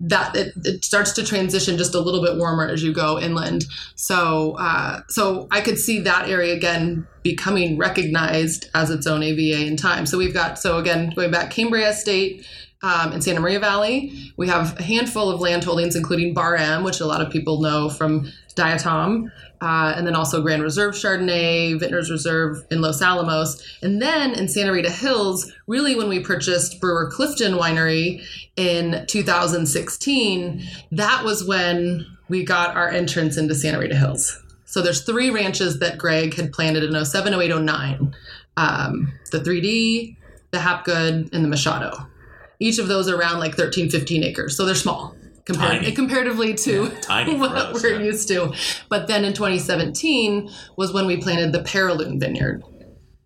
that 0.01 0.35
it, 0.35 0.55
it, 0.65 0.85
starts 0.85 1.13
to 1.13 1.25
transition 1.25 1.77
just 1.77 1.95
a 1.95 2.01
little 2.01 2.23
bit 2.23 2.37
warmer 2.37 2.67
as 2.67 2.83
you 2.83 2.93
go 2.93 3.21
inland. 3.21 3.67
So, 3.97 4.57
uh, 4.59 5.03
so 5.09 5.47
I 5.51 5.61
could 5.61 5.79
see 5.79 6.01
that 6.01 6.29
area 6.29 6.55
again 6.55 7.07
becoming 7.23 7.77
recognized 7.77 8.71
as 8.75 8.91
its 8.91 9.07
own 9.07 9.23
AVA 9.23 9.67
in 9.67 9.77
time. 9.77 10.07
So 10.07 10.17
we've 10.17 10.33
got 10.33 10.59
so 10.59 10.79
again 10.79 11.13
going 11.15 11.31
back 11.31 11.51
Cambria 11.51 11.91
Estate, 11.91 12.47
um, 12.83 13.13
in 13.13 13.21
Santa 13.21 13.41
Maria 13.41 13.61
Valley. 13.61 14.33
We 14.37 14.49
have 14.49 14.79
a 14.79 14.83
handful 14.83 15.31
of 15.31 15.41
land 15.41 15.65
holdings, 15.65 15.97
including 15.97 16.35
Bar 16.35 16.57
M, 16.57 16.85
which 16.85 17.01
a 17.01 17.07
lot 17.07 17.21
of 17.21 17.31
people 17.31 17.61
know 17.61 17.89
from 17.89 18.31
Diatom, 18.55 19.31
uh, 19.61 19.95
and 19.97 20.07
then 20.07 20.15
also 20.15 20.43
Grand 20.43 20.63
Reserve 20.63 20.95
Chardonnay, 20.95 21.79
Vintners 21.79 22.11
Reserve 22.11 22.65
in 22.71 22.81
Los 22.81 23.03
Alamos. 23.03 23.63
And 23.83 24.01
then 24.01 24.33
in 24.33 24.49
Santa 24.49 24.73
Rita 24.73 24.91
Hills, 24.91 25.53
really 25.67 25.95
when 25.95 26.09
we 26.09 26.21
purchased 26.21 26.81
Brewer 26.81 27.11
Clifton 27.11 27.55
Winery 27.55 28.23
in 28.57 29.05
2016, 29.07 30.63
that 30.93 31.25
was 31.25 31.45
when 31.45 32.07
we 32.29 32.45
got 32.45 32.77
our 32.77 32.89
entrance 32.89 33.37
into 33.37 33.55
Santa 33.55 33.79
Rita 33.79 33.97
Hills. 33.97 34.43
So 34.65 34.81
there's 34.83 35.03
three 35.03 35.31
ranches 35.31 35.81
that 35.81 35.99
Greg 35.99 36.35
had 36.35 36.53
planted 36.53 36.85
in 36.85 37.05
07, 37.05 37.35
08, 37.35 37.61
09. 37.63 38.15
Um, 38.57 39.13
the 39.33 39.41
3D, 39.41 40.17
the 40.53 40.59
Hapgood, 40.59 41.33
and 41.33 41.45
the 41.45 41.49
Machado. 41.49 42.07
Each 42.61 42.79
of 42.79 42.87
those 42.89 43.09
are 43.09 43.17
around 43.17 43.39
like 43.41 43.55
13, 43.57 43.91
15 43.91 44.23
acres. 44.23 44.57
So 44.57 44.65
they're 44.67 44.75
small 44.75 45.17
comparatively 45.95 46.55
to 46.55 46.93
Yeah, 47.09 47.35
what 47.39 47.53
us, 47.53 47.83
we're 47.83 47.97
yeah. 47.99 48.05
used 48.07 48.29
to. 48.29 48.53
But 48.89 49.09
then 49.09 49.25
in 49.25 49.33
2017 49.33 50.49
was 50.77 50.93
when 50.93 51.07
we 51.07 51.17
planted 51.17 51.53
the 51.53 51.61
Paraloon 51.61 52.21
Vineyard. 52.21 52.63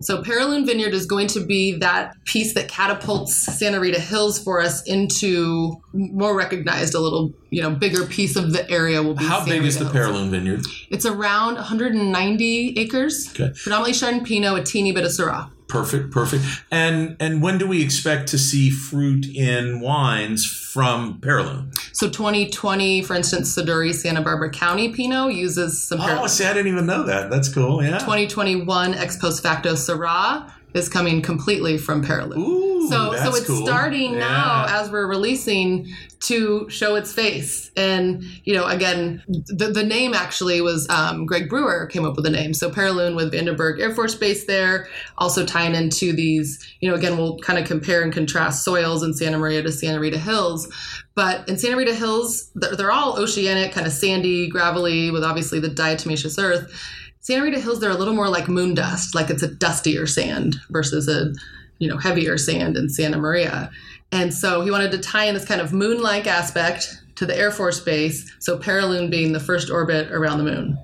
So 0.03 0.23
Paraloon 0.23 0.67
Vineyard 0.67 0.93
is 0.93 1.07
going 1.07 1.29
to 1.29 1.45
be 1.45 1.79
that 1.79 2.15
piece 2.25 2.55
that 2.55 2.69
catapults 2.69 3.35
Santa 3.37 3.81
Rita 3.81 4.01
Hills 4.01 4.43
for 4.43 4.61
us 4.61 4.83
into 4.85 5.81
more 5.93 6.37
recognized, 6.37 6.95
a 6.95 7.01
little 7.01 7.33
you 7.51 7.63
know 7.63 7.71
bigger 7.71 8.05
piece 8.07 8.37
of 8.37 8.53
the 8.53 8.69
area. 8.71 9.03
Will 9.03 9.15
be 9.15 9.25
How 9.25 9.39
Santa 9.41 9.53
big 9.53 9.65
is 9.65 9.79
the 9.79 9.85
Rita 9.87 9.99
Hills. 9.99 10.11
Paraloon 10.17 10.31
Vineyard? 10.31 10.61
It's 10.91 11.07
around 11.07 11.55
190 11.57 12.79
acres, 12.79 13.29
Okay. 13.31 13.53
predominantly 13.63 13.93
Chardonnay 13.93 14.27
Pinot, 14.27 14.59
a 14.59 14.63
teeny 14.63 14.93
bit 14.93 15.05
of 15.05 15.11
Syrah. 15.11 15.51
Perfect, 15.67 16.11
perfect. 16.11 16.45
And 16.71 17.17
and 17.19 17.43
when 17.43 17.59
do 17.59 17.67
we 17.67 17.83
expect 17.83 18.29
to 18.29 18.39
see 18.39 18.71
fruit 18.71 19.27
in 19.27 19.81
wines 19.81 20.47
from 20.47 21.19
Paraloon? 21.21 21.75
So 21.93 22.09
2020, 22.11 23.03
for 23.03 23.15
instance, 23.15 23.57
Siduri 23.57 23.95
Santa 23.95 24.21
Barbara 24.21 24.51
County 24.51 24.93
Pinot 24.93 25.33
uses 25.35 25.83
some 25.83 26.01
Oh, 26.01 26.05
Paraloon. 26.05 26.29
see, 26.29 26.45
I 26.45 26.53
didn't 26.53 26.71
even 26.73 26.87
know 26.87 27.05
that. 27.05 27.31
That's 27.31 27.49
cool. 27.49 27.83
Yeah. 27.83 27.99
2021 27.99 28.95
ex 28.95 29.17
post 29.17 29.43
facto 29.43 29.73
Syrah 29.73 30.51
is 30.75 30.89
coming 30.89 31.23
completely 31.23 31.79
from 31.79 32.05
Paraloon. 32.05 32.37
Ooh, 32.39 32.74
so 32.89 33.15
so 33.15 33.35
it's 33.35 33.47
cool. 33.47 33.67
starting 33.67 34.19
now 34.19 34.67
as 34.69 34.91
we're 34.91 35.07
releasing 35.07 35.89
to 36.21 36.69
show 36.71 36.95
its 36.95 37.13
face. 37.13 37.71
And 37.77 38.23
you 38.45 38.55
know 38.55 38.67
again 38.67 39.23
the, 39.27 39.71
the 39.73 39.83
name 39.83 40.15
actually 40.15 40.61
was 40.61 40.89
um, 40.89 41.27
greg 41.27 41.49
brewer 41.49 41.87
came 41.87 42.05
up 42.05 42.17
with 42.17 42.25
the 42.25 42.31
name. 42.31 42.55
So 42.55 42.71
paraloon 42.71 43.17
with 43.17 43.33
vandenberg 43.33 43.81
air 43.81 43.95
force 43.95 44.15
base 44.15 44.47
there 44.47 44.89
also 45.19 45.45
tying 45.45 45.75
into 45.75 46.13
these 46.13 46.65
you 46.81 46.89
know 46.89 46.95
again 46.95 47.17
we'll 47.17 47.39
kind 47.39 47.59
of 47.59 47.67
compare 47.67 48.03
and 48.03 48.13
contrast 48.13 48.65
soils 48.65 49.03
in 49.03 49.15
santa 49.15 49.39
maria 49.39 49.63
to 49.63 49.73
santa 49.73 50.01
rita 50.01 50.19
hills. 50.19 50.73
But 51.15 51.49
in 51.49 51.59
santa 51.59 51.77
rita 51.77 51.95
hills 51.95 52.51
they're, 52.55 52.77
they're 52.77 52.93
all 52.93 53.19
oceanic 53.19 53.73
kind 53.73 53.87
of 53.87 53.93
sandy 53.93 54.49
gravelly 54.49 55.11
with 55.11 55.25
obviously 55.25 55.61
the 55.61 55.69
diatomaceous 55.69 56.43
earth. 56.43 56.73
Santa 57.21 57.43
rita 57.43 57.61
hills 57.61 57.81
they're 57.81 57.91
a 57.91 57.97
little 57.97 58.15
more 58.15 58.29
like 58.29 58.49
moon 58.49 58.75
dust 58.75 59.15
like 59.15 59.31
it's 59.31 59.43
a 59.43 59.49
dustier 59.49 60.07
sand 60.07 60.57
versus 60.71 61.09
a 61.09 61.33
you 61.79 61.89
know 61.89 61.99
heavier 61.99 62.39
sand 62.39 62.77
in 62.77 62.89
Santa 62.89 63.19
Maria. 63.19 63.71
And 64.13 64.33
so 64.33 64.61
he 64.61 64.71
wanted 64.71 64.93
to 64.93 64.99
tie 64.99 65.25
in 65.25 65.35
this 65.35 65.45
kind 65.45 65.61
of 65.61 65.73
moon-like 65.73 66.27
aspect 66.27 67.03
to 67.17 67.27
the 67.27 67.37
Air 67.37 67.51
Force 67.51 67.81
Base, 67.81 68.31
so 68.39 68.59
Paraloon 68.59 69.11
being 69.11 69.33
the 69.33 69.41
first 69.41 69.71
orbit 69.71 70.11
around 70.13 70.39
the 70.39 70.45
moon. 70.45 70.79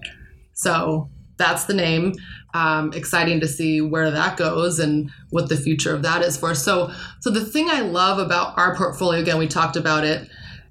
So 0.55 1.09
that's 1.37 1.65
the 1.65 1.75
name. 1.75 2.15
Um, 2.53 2.93
exciting 2.93 3.41
to 3.41 3.49
see 3.49 3.81
where 3.81 4.11
that 4.11 4.37
goes 4.37 4.79
and 4.79 5.11
what 5.31 5.49
the 5.49 5.57
future 5.57 5.95
of 5.95 6.03
that 6.03 6.23
is 6.23 6.37
for. 6.37 6.55
So, 6.55 6.93
so 7.21 7.31
the 7.31 7.45
thing 7.45 7.71
I 7.71 7.81
love 7.81 8.19
about 8.19 8.59
our 8.59 8.75
portfolio, 8.77 9.21
again, 9.21 9.39
we 9.39 9.47
talked 9.47 9.77
about 9.77 10.05
it. 10.05 10.29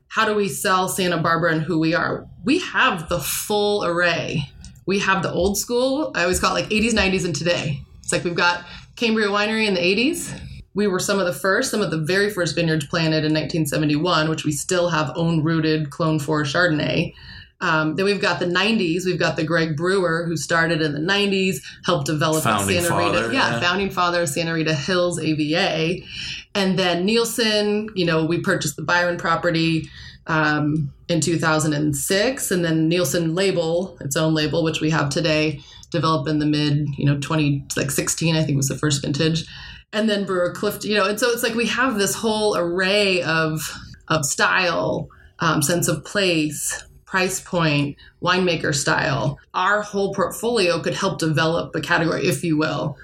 How 0.10 0.26
do 0.26 0.36
we 0.36 0.50
sell 0.50 0.90
Santa 0.90 1.18
Barbara 1.18 1.54
and 1.54 1.62
who 1.62 1.80
we 1.80 1.94
are? 1.94 2.28
We 2.44 2.60
have 2.60 3.10
the 3.10 3.20
full 3.20 3.86
array. 3.86 4.50
We 4.86 5.00
have 5.00 5.24
the 5.24 5.32
old 5.32 5.58
school. 5.58 6.12
I 6.16 6.24
always 6.24 6.40
call 6.40 6.56
it 6.56 6.62
like 6.62 6.70
80s, 6.70 6.92
90s, 6.92 7.26
and 7.26 7.36
today. 7.36 7.82
It's 8.00 8.12
like 8.12 8.24
we've 8.24 8.36
got 8.36 8.66
Cambria 9.00 9.30
Winery 9.30 9.66
in 9.66 9.76
the 9.76 9.80
80s. 9.80 10.38
We 10.74 10.88
were 10.88 11.00
some 11.00 11.20
of 11.20 11.26
the 11.26 11.34
first, 11.34 11.72
some 11.72 11.82
of 11.82 11.90
the 11.90 11.98
very 11.98 12.30
first 12.30 12.54
vineyards 12.54 12.86
planted 12.86 13.24
in 13.24 13.34
1971, 13.34 14.30
which 14.30 14.44
we 14.44 14.52
still 14.52 14.90
have 14.90 15.12
own 15.16 15.42
rooted 15.42 15.90
clone 15.90 16.20
for 16.20 16.44
Chardonnay. 16.44 17.14
Um, 17.62 17.96
then 17.96 18.06
we've 18.06 18.22
got 18.22 18.40
the 18.40 18.46
90s. 18.46 19.06
We've 19.06 19.20
got 19.20 19.36
the 19.36 19.44
Greg 19.44 19.76
Brewer, 19.76 20.26
who 20.26 20.36
started 20.36 20.82
in 20.82 20.94
the 20.94 21.00
90s, 21.00 21.58
helped 21.86 22.08
develop 22.08 22.44
the 22.44 22.50
Founding 22.50 22.82
Santa 22.82 22.98
Rita, 22.98 23.12
father, 23.14 23.34
yeah, 23.34 23.52
yeah. 23.52 23.60
founding 23.60 23.90
father 23.90 24.22
of 24.22 24.30
Santa 24.30 24.54
Rita 24.54 24.74
Hills 24.74 25.20
AVA. 25.20 26.06
And 26.54 26.78
then 26.78 27.08
Nielson, 27.08 27.90
you 27.96 28.06
know, 28.06 28.26
we 28.26 28.40
purchased 28.42 28.76
the 28.76 28.82
Byron 28.82 29.18
property 29.18 29.90
um, 30.28 30.94
in 31.10 31.20
2006, 31.20 32.52
and 32.52 32.64
then 32.64 32.90
Nielson 32.90 33.36
label, 33.36 33.98
its 34.00 34.16
own 34.16 34.34
label, 34.34 34.64
which 34.64 34.80
we 34.80 34.92
have 34.92 35.10
today, 35.10 35.60
developed 35.92 36.30
in 36.30 36.40
the 36.40 36.46
mid, 36.46 36.88
you 36.98 37.06
know, 37.06 37.18
20 37.20 37.66
like 37.76 37.92
16, 37.92 38.36
I 38.36 38.44
think 38.44 38.56
was 38.56 38.68
the 38.68 38.78
first 38.78 39.02
vintage, 39.02 39.46
and 39.92 40.08
then 40.08 40.26
Brewer 40.26 40.54
Clift, 40.54 40.86
you 40.86 40.96
know, 40.96 41.08
and 41.08 41.20
so 41.20 41.30
it's 41.30 41.44
like 41.44 41.56
we 41.56 41.66
have 41.66 41.98
this 41.98 42.14
whole 42.16 42.56
array 42.56 43.24
of 43.24 43.62
of 44.08 44.26
style, 44.26 45.08
um, 45.40 45.62
sense 45.62 45.88
of 45.88 46.04
place, 46.04 46.84
price 47.06 47.42
point, 47.42 47.98
winemaker 48.22 48.74
style. 48.74 49.40
Our 49.54 49.82
whole 49.82 50.14
portfolio 50.14 50.80
could 50.80 50.94
help 50.96 51.20
develop 51.20 51.76
a 51.76 51.82
category, 51.82 52.28
if 52.28 52.44
you 52.44 52.58
will. 52.58 52.98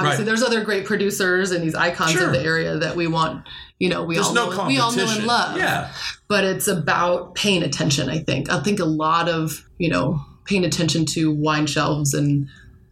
Obviously, 0.00 0.22
Right. 0.22 0.26
there's 0.26 0.42
other 0.42 0.64
great 0.64 0.84
producers 0.86 1.50
and 1.50 1.62
these 1.62 1.74
icons 1.74 2.12
Sure. 2.12 2.26
of 2.28 2.32
the 2.32 2.40
area 2.42 2.76
that 2.78 2.96
we 2.96 3.06
want. 3.06 3.46
You 3.78 3.88
know, 3.88 4.04
we 4.04 4.14
There's 4.16 4.26
all 4.28 4.34
no 4.34 4.50
know, 4.50 4.66
we 4.66 4.78
all 4.78 4.92
know 4.92 5.08
and 5.08 5.24
love 5.26 5.56
Yeah. 5.56 5.90
but 6.28 6.44
it's 6.44 6.68
about 6.68 7.34
paying 7.34 7.62
attention 7.62 8.08
i 8.10 8.18
think 8.18 8.50
i 8.50 8.60
think 8.60 8.78
a 8.78 8.84
lot 8.84 9.28
of 9.28 9.64
you 9.78 9.88
know 9.88 10.20
paying 10.44 10.64
attention 10.66 11.06
to 11.06 11.30
wine 11.32 11.66
shelves 11.66 12.12
and 12.12 12.46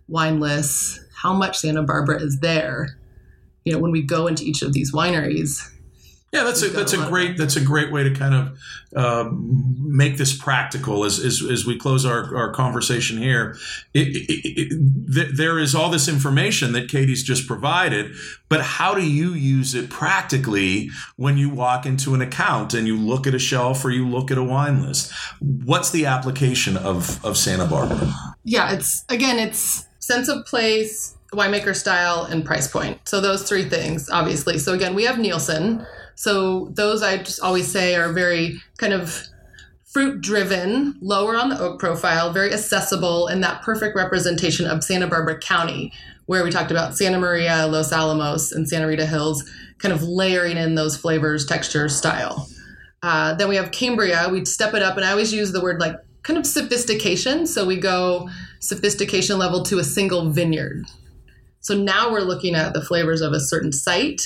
wine 0.08 0.40
lists 0.40 0.98
how 1.22 1.32
much 1.34 1.58
santa 1.58 1.82
barbara 1.82 2.22
is 2.22 2.40
there 2.40 2.96
you 3.64 3.72
know 3.72 3.78
when 3.78 3.90
we 3.92 4.00
go 4.00 4.26
into 4.26 4.44
each 4.44 4.62
of 4.62 4.72
these 4.72 4.92
wineries 4.92 5.60
Yeah, 6.32 6.44
that's 6.44 6.62
a 6.62 6.68
that's 6.68 6.92
a 6.92 6.96
a 6.96 6.98
lot 6.98 7.04
of 7.06 7.10
great 7.10 7.36
that's 7.38 7.56
a 7.56 7.60
great 7.60 7.90
way 7.90 8.04
to 8.04 8.14
kind 8.14 8.34
of 8.34 8.58
um, 8.96 9.74
make 9.78 10.16
this 10.16 10.36
practical 10.36 11.04
as, 11.04 11.18
as, 11.18 11.42
as 11.42 11.66
we 11.66 11.78
close 11.78 12.06
our, 12.06 12.34
our 12.34 12.50
conversation 12.52 13.18
here. 13.18 13.56
It, 13.92 14.08
it, 14.08 14.42
it, 14.44 15.14
th- 15.14 15.36
there 15.36 15.58
is 15.58 15.74
all 15.74 15.90
this 15.90 16.08
information 16.08 16.72
that 16.72 16.88
Katie's 16.88 17.22
just 17.22 17.46
provided, 17.46 18.12
but 18.48 18.62
how 18.62 18.94
do 18.94 19.06
you 19.06 19.34
use 19.34 19.74
it 19.74 19.90
practically 19.90 20.90
when 21.16 21.36
you 21.36 21.50
walk 21.50 21.84
into 21.84 22.14
an 22.14 22.22
account 22.22 22.72
and 22.72 22.86
you 22.86 22.96
look 22.96 23.26
at 23.26 23.34
a 23.34 23.38
shelf 23.38 23.84
or 23.84 23.90
you 23.90 24.08
look 24.08 24.30
at 24.30 24.38
a 24.38 24.44
wine 24.44 24.82
list? 24.82 25.12
What's 25.40 25.90
the 25.90 26.06
application 26.06 26.78
of, 26.78 27.22
of 27.24 27.36
Santa 27.36 27.66
Barbara? 27.66 28.10
yeah 28.48 28.72
it's 28.72 29.04
again 29.10 29.38
it's 29.38 29.86
sense 29.98 30.28
of 30.28 30.44
place 30.46 31.16
winemaker 31.32 31.76
style 31.76 32.24
and 32.24 32.44
price 32.44 32.66
point 32.66 32.98
so 33.06 33.20
those 33.20 33.46
three 33.46 33.68
things 33.68 34.08
obviously 34.10 34.58
so 34.58 34.72
again 34.72 34.94
we 34.94 35.04
have 35.04 35.16
nielson 35.16 35.86
so 36.18 36.68
those 36.72 37.02
i 37.02 37.16
just 37.16 37.40
always 37.40 37.70
say 37.70 37.94
are 37.94 38.12
very 38.12 38.60
kind 38.76 38.92
of 38.92 39.24
fruit 39.84 40.20
driven 40.20 40.94
lower 41.00 41.36
on 41.36 41.48
the 41.48 41.58
oak 41.58 41.78
profile 41.78 42.32
very 42.32 42.52
accessible 42.52 43.26
and 43.26 43.42
that 43.42 43.62
perfect 43.62 43.96
representation 43.96 44.66
of 44.66 44.82
santa 44.82 45.06
barbara 45.06 45.38
county 45.38 45.92
where 46.26 46.44
we 46.44 46.50
talked 46.50 46.70
about 46.70 46.96
santa 46.96 47.18
maria 47.18 47.66
los 47.66 47.92
alamos 47.92 48.52
and 48.52 48.68
santa 48.68 48.86
rita 48.86 49.06
hills 49.06 49.48
kind 49.78 49.92
of 49.92 50.02
layering 50.02 50.56
in 50.56 50.74
those 50.74 50.96
flavors 50.96 51.46
textures 51.46 51.96
style 51.96 52.48
uh, 53.02 53.34
then 53.34 53.48
we 53.48 53.56
have 53.56 53.70
Cambria. 53.70 54.28
We 54.30 54.44
step 54.44 54.74
it 54.74 54.82
up, 54.82 54.96
and 54.96 55.04
I 55.04 55.10
always 55.10 55.32
use 55.32 55.52
the 55.52 55.60
word 55.60 55.80
like 55.80 55.96
kind 56.22 56.38
of 56.38 56.46
sophistication. 56.46 57.46
So 57.46 57.64
we 57.64 57.76
go 57.76 58.28
sophistication 58.60 59.38
level 59.38 59.62
to 59.64 59.78
a 59.78 59.84
single 59.84 60.30
vineyard. 60.30 60.84
So 61.60 61.76
now 61.76 62.10
we're 62.10 62.20
looking 62.20 62.54
at 62.54 62.72
the 62.72 62.82
flavors 62.82 63.20
of 63.20 63.32
a 63.32 63.40
certain 63.40 63.72
site, 63.72 64.22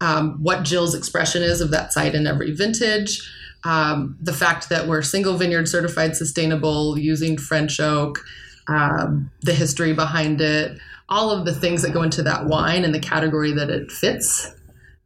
um, 0.00 0.38
what 0.42 0.62
Jill's 0.62 0.94
expression 0.94 1.42
is 1.42 1.60
of 1.60 1.70
that 1.70 1.92
site 1.92 2.14
in 2.14 2.26
every 2.26 2.52
vintage, 2.52 3.20
um, 3.64 4.16
the 4.20 4.32
fact 4.32 4.68
that 4.68 4.86
we're 4.86 5.02
single 5.02 5.36
vineyard 5.36 5.68
certified 5.68 6.16
sustainable 6.16 6.98
using 6.98 7.36
French 7.36 7.80
oak, 7.80 8.24
um, 8.68 9.30
the 9.42 9.54
history 9.54 9.92
behind 9.92 10.40
it, 10.40 10.78
all 11.08 11.30
of 11.30 11.44
the 11.44 11.54
things 11.54 11.82
that 11.82 11.92
go 11.92 12.02
into 12.02 12.22
that 12.22 12.46
wine 12.46 12.84
and 12.84 12.94
the 12.94 13.00
category 13.00 13.52
that 13.52 13.70
it 13.70 13.90
fits. 13.90 14.52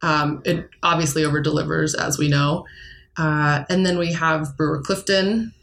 Um, 0.01 0.41
it 0.45 0.69
obviously 0.83 1.23
over 1.23 1.41
delivers, 1.41 1.95
as 1.95 2.19
we 2.19 2.27
know. 2.27 2.65
Uh, 3.17 3.63
and 3.69 3.85
then 3.85 3.97
we 3.97 4.11
have 4.13 4.57
Brewer 4.57 4.81
Clifton, 4.81 5.53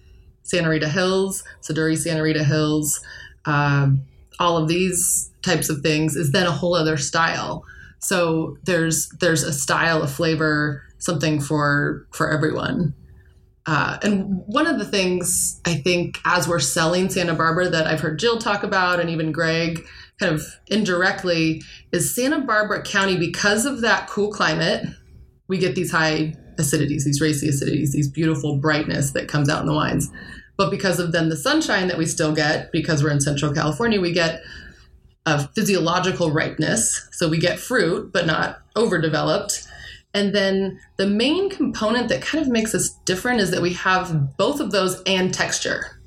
Santa 0.42 0.70
Rita 0.70 0.88
Hills, 0.88 1.44
Siduri 1.62 1.96
Santa 1.96 2.22
Rita 2.22 2.42
Hills, 2.42 3.00
um, 3.44 4.02
all 4.38 4.56
of 4.56 4.68
these 4.68 5.30
types 5.42 5.68
of 5.68 5.80
things 5.82 6.16
is 6.16 6.32
then 6.32 6.46
a 6.46 6.50
whole 6.50 6.75
other 6.75 6.96
style. 6.96 7.64
So 8.00 8.57
there's 8.64 9.09
there's 9.21 9.42
a 9.42 9.52
style, 9.52 10.02
a 10.02 10.09
flavor, 10.09 10.83
something 10.99 11.40
for 11.40 12.07
for 12.12 12.30
everyone. 12.30 12.95
Uh, 13.66 13.99
and 14.02 14.42
one 14.47 14.66
of 14.66 14.78
the 14.78 14.85
things 14.85 15.61
I 15.64 15.75
think 15.75 16.19
as 16.25 16.49
we're 16.49 16.61
selling 16.61 17.11
Santa 17.11 17.35
Barbara 17.35 17.69
that 17.69 17.87
I've 17.87 18.00
heard 18.00 18.19
Jill 18.19 18.38
talk 18.38 18.62
about 18.62 19.00
and 19.00 19.11
even 19.11 19.33
Greg 19.33 19.87
kind 20.19 20.35
of 20.35 20.42
indirectly 20.66 21.62
is 21.92 22.14
Santa 22.14 22.40
Barbara 22.40 22.83
County 22.83 23.16
because 23.16 23.66
of 23.66 23.83
that 23.83 24.09
cool 24.09 24.33
climate 24.33 24.87
we 25.50 25.59
get 25.59 25.75
these 25.75 25.90
high 25.90 26.33
acidities, 26.61 27.02
these 27.02 27.21
racy 27.21 27.49
acidities, 27.49 27.90
these 27.90 28.09
beautiful 28.09 28.57
brightness 28.57 29.11
that 29.11 29.26
comes 29.26 29.49
out 29.49 29.61
in 29.61 29.66
the 29.66 29.75
wines. 29.75 30.09
But 30.57 30.71
because 30.71 31.00
of 31.00 31.11
then 31.11 31.28
the 31.28 31.37
sunshine 31.37 31.88
that 31.88 31.99
we 31.99 32.07
still 32.07 32.33
get, 32.33 32.71
because 32.71 33.02
we're 33.02 33.11
in 33.11 33.21
Central 33.21 33.52
California, 33.52 34.00
we 34.00 34.12
get 34.12 34.42
a 35.30 35.49
physiological 35.54 36.30
ripeness. 36.30 37.08
So 37.12 37.28
we 37.28 37.38
get 37.38 37.58
fruit, 37.58 38.12
but 38.12 38.26
not 38.26 38.60
overdeveloped. 38.76 39.66
And 40.12 40.34
then 40.34 40.80
the 40.96 41.06
main 41.06 41.50
component 41.50 42.08
that 42.08 42.20
kind 42.20 42.42
of 42.44 42.50
makes 42.50 42.75
us 42.75 42.90
different 43.04 43.40
is 43.40 43.50
that 43.52 43.62
we 43.62 43.75
have 43.75 44.37
both 44.37 44.60
of 44.60 44.72
those 44.72 45.00
and 45.06 45.32
texture. 45.32 46.00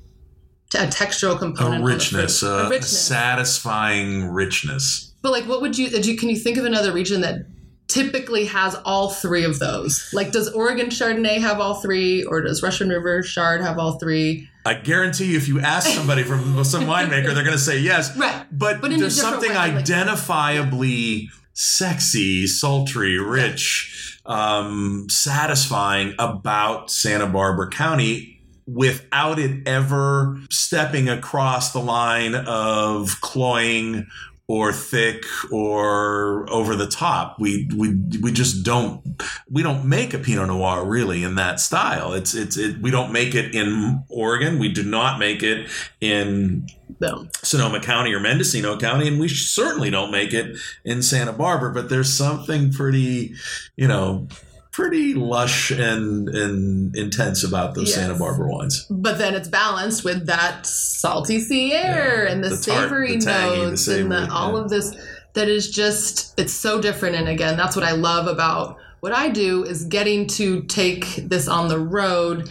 A 0.74 0.86
textural 0.86 1.38
component. 1.38 1.82
A 1.82 1.86
richness, 1.86 2.42
a, 2.42 2.48
a 2.48 2.66
uh, 2.66 2.68
richness. 2.68 3.06
satisfying 3.06 4.28
richness. 4.28 5.14
But 5.22 5.32
like, 5.32 5.44
what 5.44 5.62
would 5.62 5.78
you 5.78 5.88
can 6.16 6.28
you 6.28 6.36
think 6.36 6.58
of 6.58 6.64
another 6.64 6.92
region 6.92 7.20
that 7.20 7.46
typically 7.88 8.46
has 8.46 8.74
all 8.84 9.10
three 9.10 9.44
of 9.44 9.58
those? 9.58 10.08
Like, 10.12 10.32
does 10.32 10.52
Oregon 10.52 10.86
Chardonnay 10.86 11.40
have 11.40 11.60
all 11.60 11.74
three, 11.74 12.24
or 12.24 12.40
does 12.40 12.62
Russian 12.62 12.88
River 12.88 13.22
Chard 13.22 13.60
have 13.60 13.78
all 13.78 13.98
three? 13.98 14.48
I 14.66 14.74
guarantee 14.74 15.32
you, 15.32 15.36
if 15.36 15.48
you 15.48 15.60
ask 15.60 15.88
somebody 15.90 16.22
from 16.22 16.64
some 16.64 16.84
winemaker, 16.84 17.34
they're 17.34 17.44
going 17.44 17.52
to 17.52 17.58
say 17.58 17.78
yes. 17.78 18.16
Right. 18.16 18.46
But, 18.50 18.80
But 18.80 18.90
there's 18.90 19.20
something 19.20 19.50
way, 19.50 19.56
like- 19.56 19.74
identifiably 19.74 21.28
sexy, 21.52 22.46
sultry, 22.46 23.18
rich, 23.18 24.20
um, 24.26 25.06
satisfying 25.08 26.14
about 26.18 26.90
Santa 26.90 27.26
Barbara 27.26 27.68
County 27.70 28.40
without 28.66 29.38
it 29.38 29.68
ever 29.68 30.40
stepping 30.50 31.08
across 31.08 31.72
the 31.72 31.78
line 31.80 32.34
of 32.34 33.20
cloying 33.20 34.06
or 34.46 34.72
thick 34.72 35.24
or 35.50 36.48
over 36.50 36.76
the 36.76 36.86
top. 36.86 37.40
We 37.40 37.68
we 37.76 37.94
we 38.20 38.30
just 38.30 38.64
don't 38.64 39.02
we 39.50 39.62
don't 39.62 39.86
make 39.86 40.12
a 40.12 40.18
Pinot 40.18 40.48
Noir 40.48 40.84
really 40.84 41.22
in 41.22 41.34
that 41.36 41.60
style. 41.60 42.12
It's 42.12 42.34
it's 42.34 42.56
it, 42.56 42.78
we 42.78 42.90
don't 42.90 43.12
make 43.12 43.34
it 43.34 43.54
in 43.54 44.04
Oregon. 44.08 44.58
We 44.58 44.70
do 44.70 44.82
not 44.82 45.18
make 45.18 45.42
it 45.42 45.70
in 46.00 46.66
No. 47.00 47.26
Sonoma 47.42 47.80
County 47.80 48.12
or 48.12 48.20
Mendocino 48.20 48.78
County, 48.78 49.08
and 49.08 49.18
we 49.18 49.28
certainly 49.28 49.90
don't 49.90 50.10
make 50.10 50.34
it 50.34 50.58
in 50.84 51.02
Santa 51.02 51.32
Barbara. 51.32 51.72
But 51.72 51.88
there's 51.88 52.12
something 52.12 52.70
pretty, 52.70 53.34
you 53.76 53.88
know, 53.88 54.28
pretty 54.74 55.14
lush 55.14 55.70
and 55.70 56.28
and 56.28 56.96
intense 56.96 57.44
about 57.44 57.74
those 57.74 57.88
Yes. 57.90 57.94
Santa 57.94 58.18
Barbara 58.18 58.48
wines. 58.48 58.86
But 58.90 59.18
then 59.18 59.34
it's 59.34 59.48
balanced 59.48 60.04
with 60.04 60.26
that 60.26 60.66
salty 60.66 61.38
sea 61.38 61.72
air 61.72 62.24
Yeah, 62.24 62.32
and 62.32 62.42
the, 62.42 62.48
the 62.48 62.56
tart, 62.56 62.88
savory 62.88 63.16
the 63.16 63.24
tangy, 63.24 63.56
notes 63.62 63.86
and 63.86 64.10
the, 64.10 64.22
savory, 64.22 64.36
all 64.36 64.52
yeah. 64.54 64.60
of 64.60 64.70
this 64.70 64.96
that 65.34 65.48
is 65.48 65.70
just 65.70 66.38
it's 66.38 66.52
so 66.52 66.80
different. 66.80 67.14
And 67.14 67.28
again, 67.28 67.56
that's 67.56 67.76
what 67.76 67.84
I 67.84 67.92
love 67.92 68.26
about 68.26 68.76
what 68.98 69.12
I 69.12 69.28
do 69.28 69.62
is 69.62 69.84
getting 69.84 70.26
to 70.28 70.62
take 70.62 71.16
this 71.16 71.46
on 71.46 71.68
the 71.68 71.78
road 71.78 72.50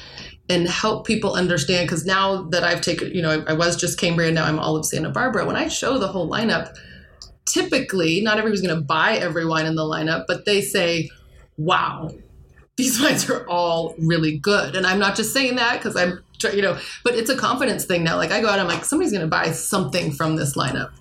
and 0.50 0.68
help 0.68 1.06
people 1.06 1.34
understand 1.34 1.88
because 1.88 2.06
now 2.06 2.44
that 2.52 2.64
I've 2.64 2.82
taken, 2.82 3.12
you 3.12 3.22
know, 3.22 3.44
I, 3.48 3.52
I 3.52 3.54
was 3.54 3.76
just 3.76 4.00
Cambria, 4.00 4.32
now 4.32 4.46
I'm 4.46 4.60
all 4.60 4.78
of 4.78 4.86
Santa 4.86 5.10
Barbara. 5.10 5.46
When 5.46 5.56
I 5.58 5.68
show 5.68 5.98
the 5.98 6.08
whole 6.08 6.30
lineup, 6.30 6.74
typically 7.46 8.22
not 8.22 8.38
everybody's 8.38 8.62
going 8.62 8.76
to 8.76 8.82
buy 8.82 9.16
every 9.16 9.46
wine 9.46 9.66
in 9.66 9.76
the 9.76 9.84
lineup, 9.84 10.26
but 10.28 10.46
they 10.46 10.62
say, 10.62 11.10
"Wow, 11.58 12.12
these 12.78 13.02
wines 13.02 13.30
are 13.30 13.48
all 13.48 13.96
really 13.98 14.38
good." 14.38 14.76
And 14.76 14.86
I'm 14.86 15.00
not 15.00 15.16
just 15.16 15.34
saying 15.34 15.56
that 15.56 15.78
because 15.78 15.96
I'm, 15.96 16.24
you 16.54 16.62
know, 16.62 16.80
but 17.04 17.16
it's 17.16 17.30
a 17.30 17.38
confidence 17.38 17.86
thing 17.86 18.04
now. 18.04 18.18
Like 18.18 18.32
I 18.32 18.42
go 18.42 18.50
out, 18.50 18.60
I'm 18.60 18.68
like, 18.68 18.86
somebody's 18.86 19.12
going 19.12 19.22
to 19.22 19.28
buy 19.28 19.52
something 19.52 20.12
from 20.12 20.36
this 20.36 20.56
lineup. 20.56 20.92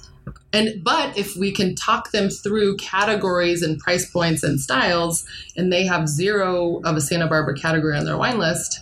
And 0.52 0.84
but 0.84 1.16
if 1.16 1.34
we 1.36 1.50
can 1.50 1.74
talk 1.74 2.10
them 2.12 2.28
through 2.28 2.76
categories 2.76 3.62
and 3.62 3.78
price 3.78 4.10
points 4.10 4.42
and 4.42 4.60
styles, 4.60 5.26
and 5.56 5.72
they 5.72 5.86
have 5.86 6.08
zero 6.08 6.80
of 6.84 6.96
a 6.96 7.00
Santa 7.00 7.26
Barbara 7.26 7.54
category 7.54 7.96
on 7.96 8.04
their 8.04 8.18
wine 8.18 8.38
list, 8.38 8.80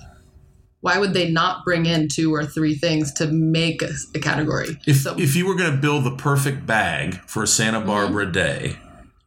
why 0.81 0.99
would 0.99 1.15
they 1.15 1.31
not 1.31 1.65
bring 1.65 1.87
in 1.87 2.09
two 2.09 2.35
or 2.35 2.45
three 2.45 2.75
things 2.75 3.13
to 3.13 3.26
make 3.26 3.83
a, 3.83 3.91
a 4.15 4.19
category? 4.19 4.78
If 4.87 4.97
so 4.99 5.17
if 5.19 5.37
you 5.37 5.47
were 5.47 5.54
going 5.54 5.73
to 5.73 5.78
build 5.78 6.04
the 6.04 6.17
perfect 6.17 6.67
bag 6.67 7.21
for 7.26 7.43
a 7.43 7.47
Santa 7.47 7.78
mm-hmm. 7.78 7.87
Barbara 7.87 8.33
day, 8.33 8.76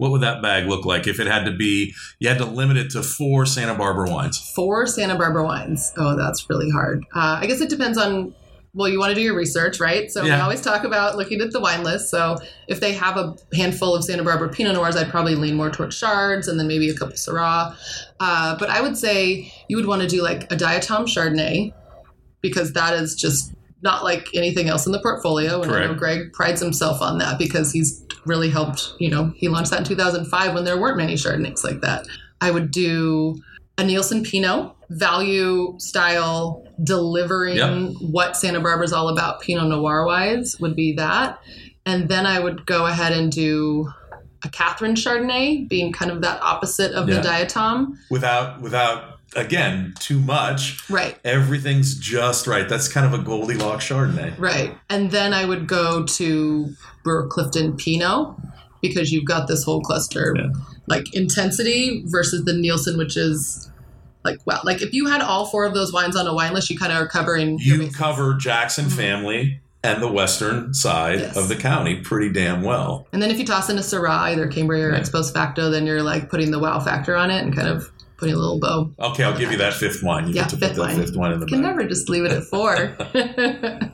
what 0.03 0.11
would 0.11 0.21
that 0.21 0.41
bag 0.41 0.67
look 0.67 0.83
like? 0.83 1.07
If 1.07 1.21
it 1.21 1.27
had 1.27 1.45
to 1.45 1.51
be, 1.51 1.93
you 2.19 2.27
had 2.27 2.37
to 2.39 2.45
limit 2.45 2.75
it 2.75 2.89
to 2.89 3.01
four 3.01 3.45
Santa 3.45 3.73
Barbara 3.73 4.09
wines. 4.11 4.51
four 4.53 4.85
Santa 4.85 5.15
Barbara 5.15 5.45
wines. 5.45 5.93
Oh, 5.95 6.17
that's 6.17 6.49
really 6.49 6.69
hard. 6.69 7.05
Uh, 7.15 7.39
I 7.39 7.45
guess 7.47 7.61
it 7.61 7.69
depends 7.69 7.97
on. 7.97 8.35
Well, 8.73 8.89
you 8.89 8.99
want 8.99 9.11
to 9.11 9.15
do 9.15 9.21
your 9.21 9.35
research, 9.35 9.79
right? 9.79 10.11
So 10.11 10.23
we 10.23 10.31
always 10.31 10.59
talk 10.59 10.83
about 10.83 11.15
looking 11.15 11.39
at 11.39 11.51
the 11.51 11.61
wine 11.61 11.83
list. 11.83 12.09
So 12.09 12.37
if 12.67 12.81
they 12.81 12.91
have 12.91 13.15
a 13.15 13.35
handful 13.53 13.95
of 13.95 14.03
Santa 14.03 14.23
Barbara 14.23 14.49
Pinot 14.49 14.73
Noirs, 14.73 14.97
I'd 14.97 15.09
probably 15.09 15.35
lean 15.35 15.55
more 15.55 15.69
towards 15.69 15.97
Chards 15.97 16.49
and 16.49 16.59
then 16.59 16.67
maybe 16.67 16.89
a 16.89 16.93
couple 16.93 17.15
Syrah. 17.15 17.77
Uh, 18.19 18.57
but 18.57 18.69
I 18.69 18.81
would 18.81 18.97
say 18.97 19.53
you 19.69 19.77
would 19.77 19.85
want 19.85 20.01
to 20.01 20.07
do 20.07 20.21
like 20.21 20.51
a 20.51 20.55
Diatom 20.55 21.05
Chardonnay 21.05 21.71
because 22.41 22.73
that 22.73 22.95
is 22.95 23.15
just 23.15 23.53
not 23.83 24.03
like 24.03 24.27
anything 24.33 24.69
else 24.69 24.85
in 24.85 24.91
the 24.91 24.99
portfolio. 25.01 25.61
And 25.61 25.71
I 25.71 25.79
know 25.81 25.85
Correct. 25.95 25.99
Greg 25.99 26.33
prides 26.33 26.61
himself 26.61 27.01
on 27.01 27.17
that 27.19 27.37
because 27.37 27.71
he's 27.71 28.03
really 28.25 28.49
helped. 28.49 28.93
You 28.99 29.09
know, 29.09 29.33
he 29.35 29.49
launched 29.49 29.71
that 29.71 29.79
in 29.79 29.85
2005 29.85 30.53
when 30.53 30.63
there 30.63 30.79
weren't 30.79 30.97
many 30.97 31.15
Chardonnays 31.15 31.63
like 31.63 31.81
that. 31.81 32.05
I 32.41 32.51
would 32.51 32.71
do 32.71 33.35
a 33.77 33.83
Nielson 33.83 34.23
Pinot, 34.25 34.71
value 34.89 35.75
style, 35.79 36.63
delivering 36.83 37.57
Yep. 37.57 37.93
what 38.01 38.37
Santa 38.37 38.59
Barbara's 38.59 38.93
all 38.93 39.09
about 39.09 39.41
Pinot 39.41 39.67
Noir 39.67 40.05
wise 40.05 40.57
would 40.59 40.75
be 40.75 40.93
that. 40.95 41.39
And 41.85 42.07
then 42.07 42.25
I 42.25 42.39
would 42.39 42.65
go 42.65 42.85
ahead 42.85 43.11
and 43.11 43.31
do 43.31 43.91
a 44.45 44.49
Katherine 44.49 44.95
Chardonnay, 44.95 45.67
being 45.69 45.91
kind 45.91 46.11
of 46.11 46.21
that 46.21 46.41
opposite 46.41 46.91
of 46.93 47.09
Yeah. 47.09 47.19
the 47.19 47.27
diatom. 47.27 47.93
Without 48.09 48.61
without 48.61 49.12
again 49.35 49.93
too 49.99 50.19
much. 50.19 50.87
Right. 50.89 51.17
Everything's 51.23 51.95
just 51.97 52.47
right. 52.47 52.67
That's 52.67 52.87
kind 52.87 53.05
of 53.05 53.19
a 53.19 53.23
Goldilocks 53.23 53.87
Chardonnay. 53.87 54.37
Right. 54.37 54.75
And 54.89 55.11
then 55.11 55.33
I 55.33 55.45
would 55.45 55.67
go 55.67 56.03
to 56.05 56.73
Brewer 57.03 57.27
Clifton 57.27 57.75
Pinot 57.77 58.35
because 58.81 59.11
you've 59.11 59.25
got 59.25 59.47
this 59.47 59.63
whole 59.63 59.81
cluster 59.81 60.33
Yeah. 60.37 60.49
like 60.87 61.13
intensity 61.13 62.03
versus 62.07 62.45
the 62.45 62.51
Nielson, 62.53 62.97
which 62.97 63.15
is 63.17 63.69
like 64.23 64.39
wow. 64.45 64.61
Like 64.63 64.81
if 64.81 64.93
you 64.93 65.07
had 65.07 65.21
all 65.21 65.45
four 65.45 65.65
of 65.65 65.73
those 65.73 65.91
wines 65.93 66.15
on 66.15 66.27
a 66.27 66.33
wine 66.33 66.53
list, 66.53 66.69
you 66.69 66.77
kind 66.77 66.91
of 66.91 66.97
are 67.01 67.07
covering 67.07 67.59
You 67.61 67.89
cover 67.91 68.35
Jackson 68.35 68.85
mm-hmm. 68.85 68.97
family 68.97 69.59
and 69.85 70.01
the 70.01 70.07
western 70.11 70.73
side 70.73 71.19
Yes. 71.19 71.35
of 71.35 71.49
the 71.49 71.57
county 71.57 71.97
pretty 71.99 72.31
damn 72.31 72.61
well. 72.61 73.05
And 73.11 73.21
then 73.21 73.31
if 73.31 73.37
you 73.37 73.45
toss 73.45 73.69
in 73.69 73.77
a 73.77 73.81
Syrah, 73.81 74.29
either 74.31 74.47
Cambria 74.47 74.87
or 74.87 74.91
Yeah. 74.91 74.97
ex 74.97 75.09
post 75.09 75.33
facto, 75.33 75.69
then 75.69 75.85
you're 75.85 76.01
like 76.03 76.29
putting 76.29 76.51
the 76.51 76.59
wow 76.59 76.79
factor 76.79 77.15
on 77.17 77.29
it 77.31 77.43
and 77.43 77.53
kind 77.53 77.67
of 77.67 77.91
putting 78.23 78.36
a 78.36 78.39
little 78.39 78.59
bow. 78.59 78.89
Okay, 79.12 79.23
I'll 79.23 79.38
give 79.38 79.51
you 79.51 79.57
that 79.57 79.73
fifth 79.73 80.01
wine. 80.01 80.27
You 80.27 80.33
Yeah, 80.33 80.43
get 80.43 80.49
to 80.51 80.57
put 80.57 80.69
fifth 80.69 80.77
wine. 80.79 80.95
fifth 80.97 81.15
one 81.15 81.33
in 81.33 81.39
the 81.41 81.45
Can 81.45 81.62
back. 81.62 81.75
never 81.75 81.88
just 81.89 82.07
leave 82.09 82.23
it 82.23 82.31
at 82.31 82.43
four. 82.45 82.95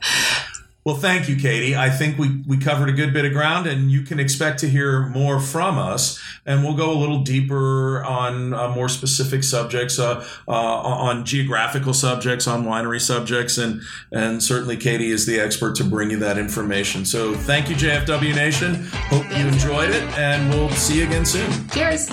Well, 0.82 0.96
thank 0.96 1.28
you, 1.28 1.36
Katie. 1.36 1.76
I 1.76 1.90
think 1.90 2.16
we, 2.16 2.42
we 2.48 2.56
covered 2.56 2.88
a 2.88 2.92
good 2.92 3.12
bit 3.12 3.26
of 3.26 3.32
ground, 3.34 3.66
and 3.66 3.90
you 3.92 4.00
can 4.00 4.18
expect 4.18 4.60
to 4.60 4.68
hear 4.68 5.08
more 5.08 5.38
from 5.38 5.76
us. 5.78 6.18
And 6.46 6.64
we'll 6.64 6.74
go 6.74 6.90
a 6.90 6.96
little 6.98 7.20
deeper 7.20 8.02
on 8.02 8.54
uh, 8.54 8.70
more 8.70 8.88
specific 8.88 9.44
subjects, 9.44 9.98
uh, 9.98 10.26
uh, 10.48 10.52
on 10.52 11.26
geographical 11.26 11.92
subjects, 11.92 12.46
on 12.46 12.64
winery 12.64 13.00
subjects, 13.00 13.58
and 13.58 13.82
and 14.10 14.42
certainly 14.42 14.78
Katie 14.78 15.10
is 15.10 15.26
the 15.26 15.38
expert 15.38 15.76
to 15.76 15.84
bring 15.84 16.10
you 16.10 16.18
that 16.20 16.38
information. 16.38 17.04
So, 17.04 17.34
thank 17.34 17.68
you, 17.68 17.76
JFW 17.76 18.34
Nation. 18.34 18.86
Hope 19.10 19.28
you 19.36 19.46
enjoyed 19.48 19.90
it, 19.90 20.02
and 20.18 20.48
we'll 20.48 20.70
see 20.70 21.00
you 21.00 21.04
again 21.06 21.26
soon. 21.26 21.68
Cheers. 21.68 22.08